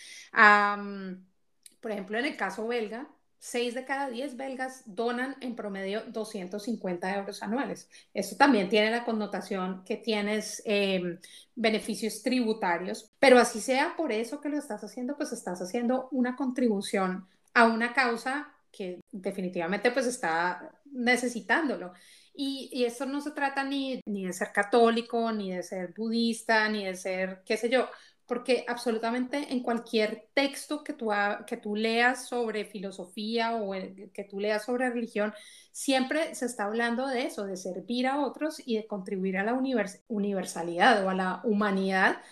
[1.80, 3.08] por ejemplo, en el caso belga,
[3.38, 7.88] 6 de cada 10 belgas donan en promedio 250 euros anuales.
[8.12, 11.18] Eso también tiene la connotación que tienes em,
[11.54, 16.36] beneficios tributarios, pero así sea por eso que lo estás haciendo, pues estás haciendo una
[16.36, 21.94] contribución a una causa que definitivamente pues está necesitándolo.
[22.34, 26.86] Y, esto no se trata ni, ni de ser católico, ni de ser budista, ni
[26.86, 27.88] de ser, qué sé yo,
[28.30, 31.10] porque absolutamente en cualquier texto que tú,
[31.48, 33.72] que tú leas sobre filosofía o
[34.14, 35.34] que tú leas sobre religión,
[35.72, 39.60] siempre se está hablando de eso, de servir a otros y de contribuir a la
[40.08, 42.22] universalidad o a la humanidad,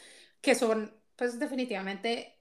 [0.41, 2.38] que son pues definitivamente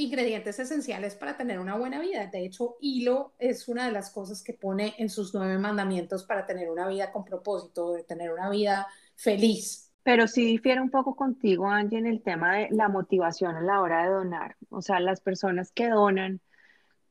[0.00, 2.26] ingredientes esenciales para tener una buena vida.
[2.26, 6.46] De hecho, hilo es una de las cosas que pone en sus nueve mandamientos para
[6.46, 9.92] tener una vida con propósito, de tener una vida feliz.
[10.02, 13.82] Pero sí difiere un poco contigo, Angie, en el tema de la motivación a la
[13.82, 14.56] hora de donar.
[14.70, 16.40] O sea, las personas que donan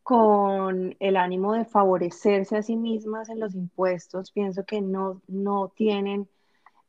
[0.01, 5.71] con el ánimo de favorecerse a sí mismas en los impuestos, pienso que no, no
[5.75, 6.27] tienen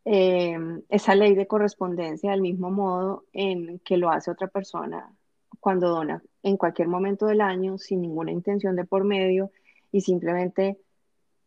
[0.06, 0.56] eh,
[0.88, 5.14] esa ley de correspondencia del mismo modo en que lo hace otra persona
[5.60, 9.50] cuando dona en cualquier momento del año sin ninguna intención de por medio
[9.92, 10.78] y simplemente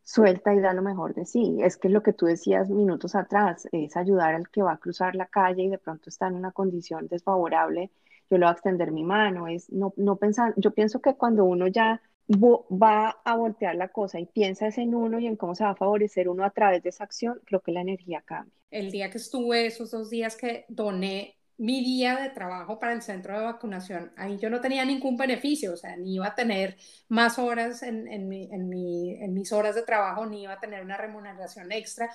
[0.04, 1.58] suelta y da lo mejor de sí.
[1.62, 5.16] Es que lo que tú decías minutos atrás es ayudar al que va a cruzar
[5.16, 7.90] la calle y de pronto está en una condición desfavorable.
[8.30, 9.48] Yo le voy a extender mi mano.
[9.48, 10.54] Es no, no pensar.
[10.58, 15.20] Yo pienso que cuando uno ya va a voltear la cosa y piensa en uno
[15.20, 17.72] y en cómo se va a favorecer uno a través de esa acción, creo que
[17.72, 18.54] la energía cambia.
[18.72, 23.02] El día que estuve, esos dos días que doné mi día de trabajo para el
[23.02, 24.12] centro de vacunación.
[24.18, 26.78] Ahí yo no tenía ningún beneficio, o sea, ni iba a tener
[27.10, 30.60] más horas en, en, mi, en, mi, en mis horas de trabajo, ni iba a
[30.60, 32.10] tener una remuneración extra.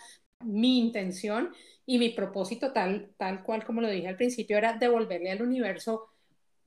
[0.44, 1.52] Mi intención
[1.86, 6.08] y mi propósito tal, tal cual como lo dije al principio era devolverle al universo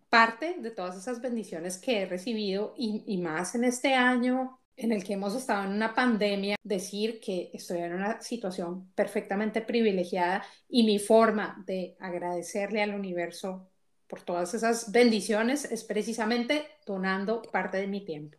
[0.10, 4.92] parte de todas esas bendiciones que he recibido y, y más en este año en
[4.92, 10.44] el que hemos estado en una pandemia, decir que estoy en una situación perfectamente privilegiada
[10.68, 13.70] y mi forma de agradecerle al universo
[14.08, 18.38] por todas esas bendiciones es precisamente donando parte de mi tiempo.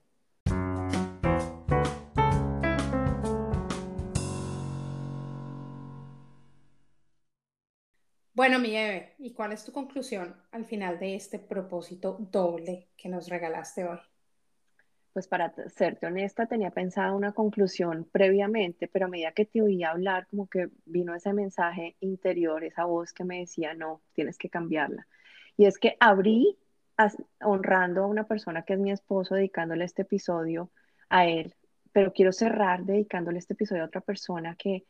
[8.34, 13.08] Bueno, mi Eve, ¿y cuál es tu conclusión al final de este propósito doble que
[13.08, 13.98] nos regalaste hoy?
[15.12, 19.90] Pues para serte honesta, tenía pensado una conclusión previamente, pero a medida que te oía
[19.90, 24.48] hablar, como que vino ese mensaje interior, esa voz que me decía, no, tienes que
[24.48, 25.06] cambiarla.
[25.56, 26.58] Y es que abrí
[27.40, 30.70] honrando a una persona que es mi esposo, dedicándole este episodio
[31.08, 31.54] a él,
[31.92, 34.86] pero quiero cerrar dedicándole este episodio a otra persona que,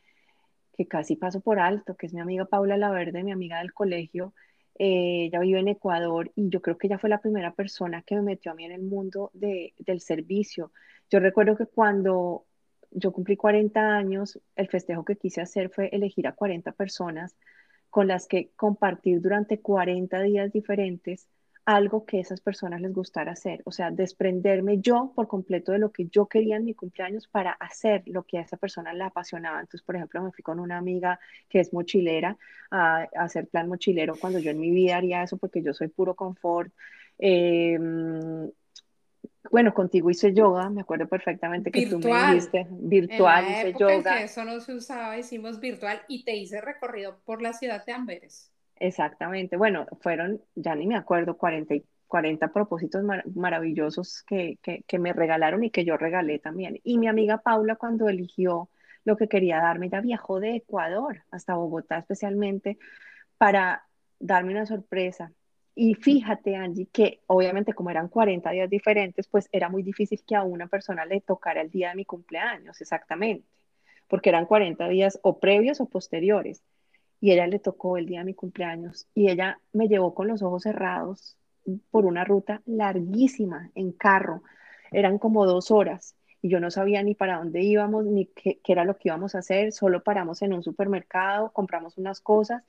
[0.73, 4.33] que casi paso por alto, que es mi amiga Paula Laverde, mi amiga del colegio,
[4.75, 8.15] eh, ella vive en Ecuador y yo creo que ella fue la primera persona que
[8.15, 10.71] me metió a mí en el mundo de, del servicio.
[11.09, 12.45] Yo recuerdo que cuando
[12.91, 17.35] yo cumplí 40 años, el festejo que quise hacer fue elegir a 40 personas
[17.89, 21.27] con las que compartir durante 40 días diferentes
[21.65, 25.91] algo que esas personas les gustara hacer, o sea, desprenderme yo por completo de lo
[25.91, 29.61] que yo quería en mi cumpleaños para hacer lo que a esa persona le apasionaba.
[29.61, 32.37] Entonces, por ejemplo, me fui con una amiga que es mochilera
[32.69, 36.15] a, hacer plan mochilero cuando yo en mi vida haría eso porque yo soy puro
[36.15, 36.71] confort.
[37.17, 38.51] Em,
[39.49, 44.17] bueno, contigo hice yoga, me acuerdo perfectamente que tú me dijiste virtual, hice yoga.
[44.17, 47.91] que eso no se usaba, hicimos virtual y te hice recorrido por la ciudad de
[47.93, 48.52] Amberes.
[48.77, 49.57] Exactamente.
[49.57, 51.75] Bueno, fueron, ya ni me acuerdo, 40,
[52.07, 53.03] 40 propósitos
[53.33, 56.79] maravillosos que, que, me regalaron y que yo regalé también.
[56.83, 58.69] Y mi amiga Paula, cuando eligió
[59.03, 62.77] lo que quería darme, ya viajó de Ecuador hasta Bogotá especialmente
[63.37, 63.85] para
[64.19, 65.31] darme una sorpresa.
[65.75, 70.35] Y fíjate, Angie, que obviamente como eran 40 días diferentes, pues era muy difícil que
[70.35, 73.47] a una persona le tocara el día de mi cumpleaños, exactamente,
[74.07, 76.61] porque eran 40 días o previos o posteriores
[77.23, 80.41] y ella le tocó el día de mi cumpleaños y ella me llevó con los
[80.41, 81.37] ojos cerrados
[81.89, 84.43] por una ruta larguísima en carro.
[84.91, 88.83] Eran como dos horas y yo no sabía ni para dónde íbamos ni qué, era
[88.83, 89.71] lo que íbamos a hacer.
[89.71, 92.61] Solo paramos en un supermercado, compramos unas cosas,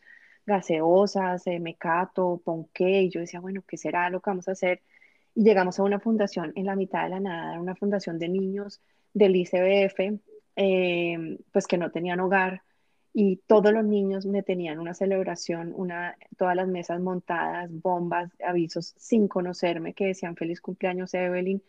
[0.46, 4.82] gaseosas, eh, mecato, ponqué y yo decía, bueno, ¿qué será lo que vamos a hacer?
[5.34, 8.80] Y llegamos a una fundación en la mitad de la nada, una fundación de niños
[9.14, 10.20] del ICBF,
[10.54, 12.62] eh, pues que no tenían hogar
[13.16, 18.92] y todos los niños me tenían una celebración, una, todas las mesas montadas, bombas, avisos
[18.98, 21.62] sin conocerme que decían feliz cumpleaños Evelyn,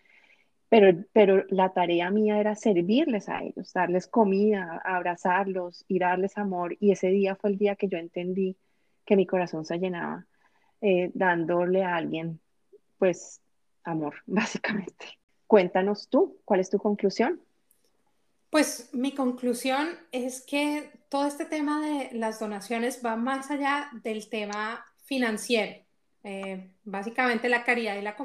[0.70, 6.76] pero, pero la tarea mía era servirles a ellos, darles comida, abrazarlos y darles amor
[6.80, 8.58] y ese día fue el día que yo entendí
[9.06, 10.26] que mi corazón se llenaba
[10.82, 12.40] eh, dándole a alguien
[12.98, 13.40] pues
[13.84, 15.20] amor, básicamente.
[15.46, 17.40] Cuéntanos tú, ¿cuál es tu conclusión?
[18.50, 24.28] Pues mi conclusión es que todo este tema de las donaciones va más allá del
[24.28, 25.82] tema financiero.
[26.26, 28.18] Eh, básicamente la caridad y la,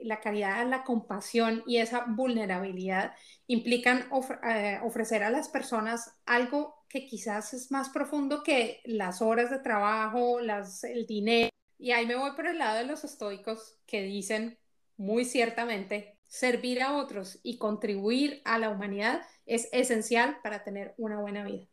[0.00, 3.14] la, caridad, la compasión y esa vulnerabilidad
[3.46, 4.08] implican
[4.42, 9.60] eh, ofrecer a las personas algo que quizás es más profundo que las horas de
[9.60, 11.50] trabajo, las, el dinero.
[11.78, 14.58] Y ahí me voy por el lado de los estoicos que dicen
[14.96, 21.20] muy ciertamente, servir a otros y contribuir a la humanidad es esencial para tener una
[21.20, 21.68] buena vida.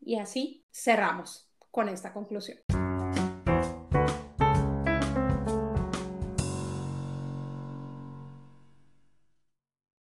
[0.00, 2.58] Y así cerramos con esta conclusión.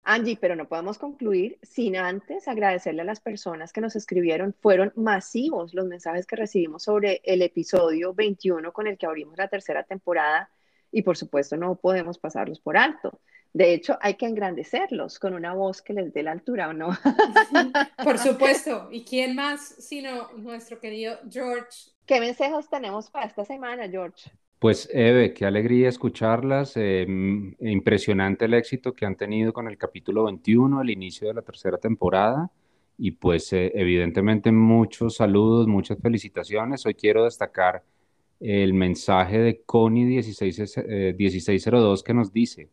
[0.06, 4.54] Angie, pero no podemos concluir sin antes agradecerle a las personas que nos escribieron.
[4.60, 9.48] Fueron masivos los mensajes que recibimos sobre el episodio 21 con el que abrimos la
[9.48, 10.50] tercera temporada
[10.92, 13.20] y por supuesto no podemos pasarlos por alto.
[13.54, 16.88] De hecho, hay que engrandecerlos con una voz que les dé la altura, ¿o no?
[18.02, 18.88] por supuesto.
[18.90, 21.92] ¿Y quién más sino nuestro querido George?
[22.04, 24.28] ¿Qué mensajes tenemos para esta semana, George?
[24.58, 26.72] Pues Eve, qué alegría escucharlas.
[26.74, 27.06] Eh,
[27.60, 31.78] impresionante el éxito que han tenido con el capítulo 21, el inicio de la tercera
[31.78, 32.50] temporada.
[32.98, 36.84] Y pues eh, evidentemente muchos saludos, muchas felicitaciones.
[36.86, 37.84] Hoy quiero destacar
[38.40, 42.68] el mensaje de Connie 16, 1602 que nos dice,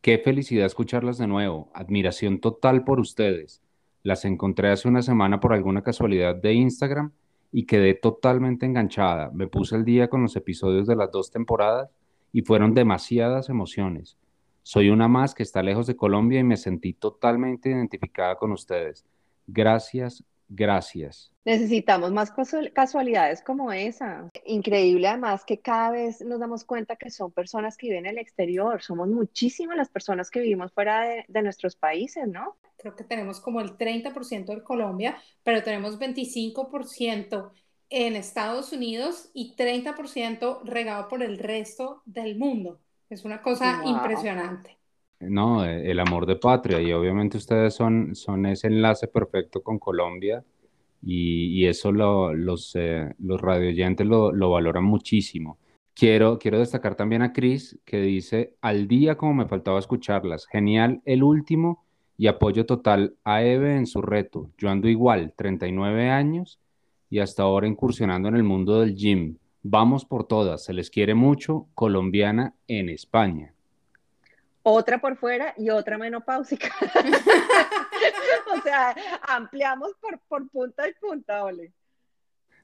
[0.00, 3.62] qué felicidad escucharlas de nuevo, admiración total por ustedes.
[4.02, 7.12] Las encontré hace una semana por alguna casualidad de Instagram
[7.52, 9.30] y quedé totalmente enganchada.
[9.32, 11.90] Me puse el día con los episodios de las dos temporadas
[12.32, 14.16] y fueron demasiadas emociones.
[14.62, 19.04] Soy una más que está lejos de Colombia y me sentí totalmente identificada con ustedes.
[19.46, 21.32] Gracias, gracias.
[21.44, 22.32] Necesitamos más
[22.74, 24.28] casualidades como esa.
[24.44, 28.18] Increíble además que cada vez nos damos cuenta que son personas que viven en el
[28.18, 28.82] exterior.
[28.82, 32.56] Somos muchísimas las personas que vivimos fuera de, de nuestros países, ¿no?
[32.76, 37.52] Creo que tenemos como el 30% de Colombia, pero tenemos 25%
[37.90, 42.80] en Estados Unidos y 30% regado por el resto del mundo.
[43.08, 44.79] Es una cosa impresionante.
[45.20, 50.42] No, el amor de patria y obviamente ustedes son, son ese enlace perfecto con Colombia
[51.02, 55.58] y, eso los, eh, los radioyentes lo, lo, valoran muchísimo.
[55.94, 61.02] Quiero, quiero destacar también a Cris que dice, al día como me faltaba escucharlas, genial
[61.04, 61.84] el último
[62.16, 64.50] y apoyo total a Eve en su reto.
[64.56, 66.58] Yo ando igual, 39 años
[67.10, 69.36] y hasta ahora incursionando en el mundo del gym.
[69.62, 73.52] Vamos por todas, se les quiere mucho, colombiana en España.
[74.62, 76.68] Otra por fuera y otra menopáusica.
[78.54, 78.94] o sea,
[79.28, 81.72] ampliamos por, por punta y punta, ole.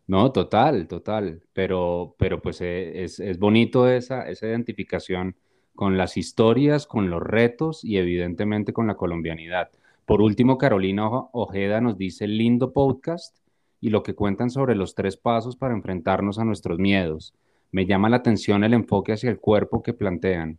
[0.06, 1.42] No, total, total.
[1.52, 5.36] Pero, pero pues eh, es, es bonito esa, esa identificación
[5.74, 9.70] con las historias, con los retos y evidentemente con la colombianidad.
[10.04, 13.36] Por último, Carolina Ojeda nos dice lindo podcast
[13.80, 17.34] y lo que cuentan sobre los tres pasos para enfrentarnos a nuestros miedos.
[17.72, 20.58] Me llama la atención el enfoque hacia el cuerpo que plantean.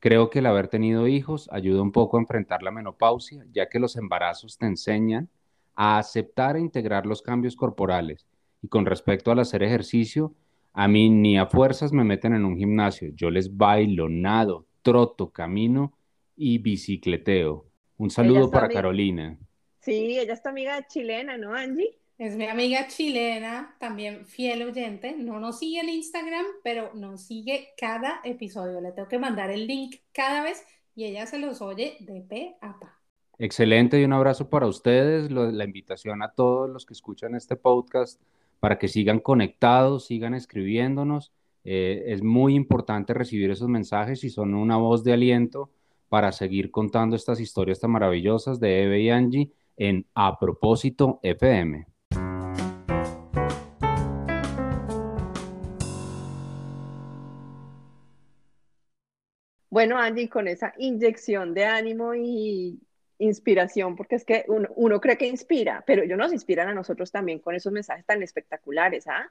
[0.00, 3.80] Creo que el haber tenido hijos ayuda un poco a enfrentar la menopausia, ya que
[3.80, 5.28] los embarazos te enseñan
[5.74, 8.26] a aceptar e integrar los cambios corporales.
[8.62, 10.34] Y con respecto al hacer ejercicio,
[10.72, 13.10] a mí ni a fuerzas me meten en un gimnasio.
[13.14, 15.92] Yo les bailo, nado, troto, camino
[16.36, 17.66] y bicicleteo.
[17.96, 19.36] Un saludo para Carolina.
[19.80, 21.98] Sí, ella es tu amiga chilena, ¿no, Angie?
[22.18, 25.14] Es mi amiga chilena, también fiel oyente.
[25.16, 28.80] No nos sigue en Instagram, pero nos sigue cada episodio.
[28.80, 30.66] Le tengo que mandar el link cada vez
[30.96, 32.98] y ella se los oye de pe a pa.
[33.38, 35.30] Excelente y un abrazo para ustedes.
[35.30, 38.20] la invitación a todos los que escuchan este podcast
[38.58, 41.30] para que sigan conectados, sigan escribiéndonos.
[41.62, 45.70] Eh, es muy importante recibir esos mensajes y son una voz de aliento
[46.08, 51.86] para seguir contando estas historias tan maravillosas de Eve y Angie en A Propósito FM.
[59.70, 62.80] Bueno, Angie, con esa inyección de ánimo y
[63.18, 67.40] inspiración, porque es que uno, cree que inspira, pero ellos nos inspiran a nosotros también
[67.40, 69.30] con esos mensajes tan espectaculares, ¿ah?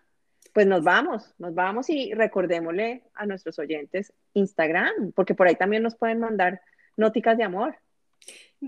[0.53, 5.83] Pues nos vamos, nos vamos y recordémosle a nuestros oyentes Instagram, porque por ahí también
[5.83, 6.61] nos pueden mandar
[6.95, 7.75] noticas de amor.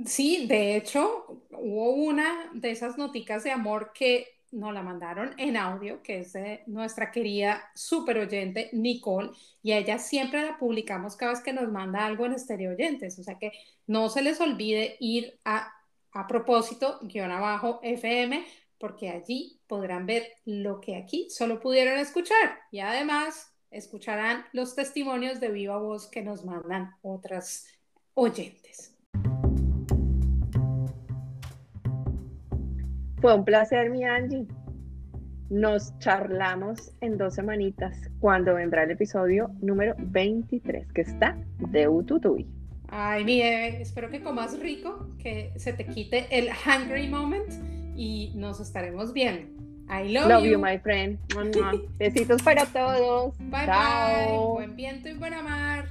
[0.05, 5.58] Sí, de hecho, hubo una de esas noticas de amor que nos la mandaron en
[5.58, 9.32] audio, que es de nuestra querida super oyente Nicole,
[9.62, 13.18] y a ella siempre la publicamos cada vez que nos manda algo en Estereo Oyentes,
[13.20, 13.52] o sea que
[13.88, 15.72] no se les olvide ir a,
[16.12, 18.45] a propósito, guion abajo, FM,
[18.78, 25.39] porque allí podrán ver lo que aquí solo pudieron escuchar, y además escucharán los testimonios
[25.39, 27.68] de viva voz que nos mandan otras
[28.14, 28.99] oyentes.
[33.22, 34.47] Fue un placer, mi Angie.
[35.49, 41.38] Nos charlamos en dos semanitas cuando vendrá el episodio número 23, que está
[41.72, 42.47] de Ututui.
[42.88, 47.51] Ay, mi Eve, espero que comas rico, que se te quite el hungry moment
[47.95, 49.59] y nos estaremos viendo.
[49.89, 50.57] I love, love you.
[50.57, 51.20] my friend.
[51.97, 53.38] Besitos para todos.
[53.39, 54.38] Bye bye.
[54.53, 55.89] Buen viento y buen amar.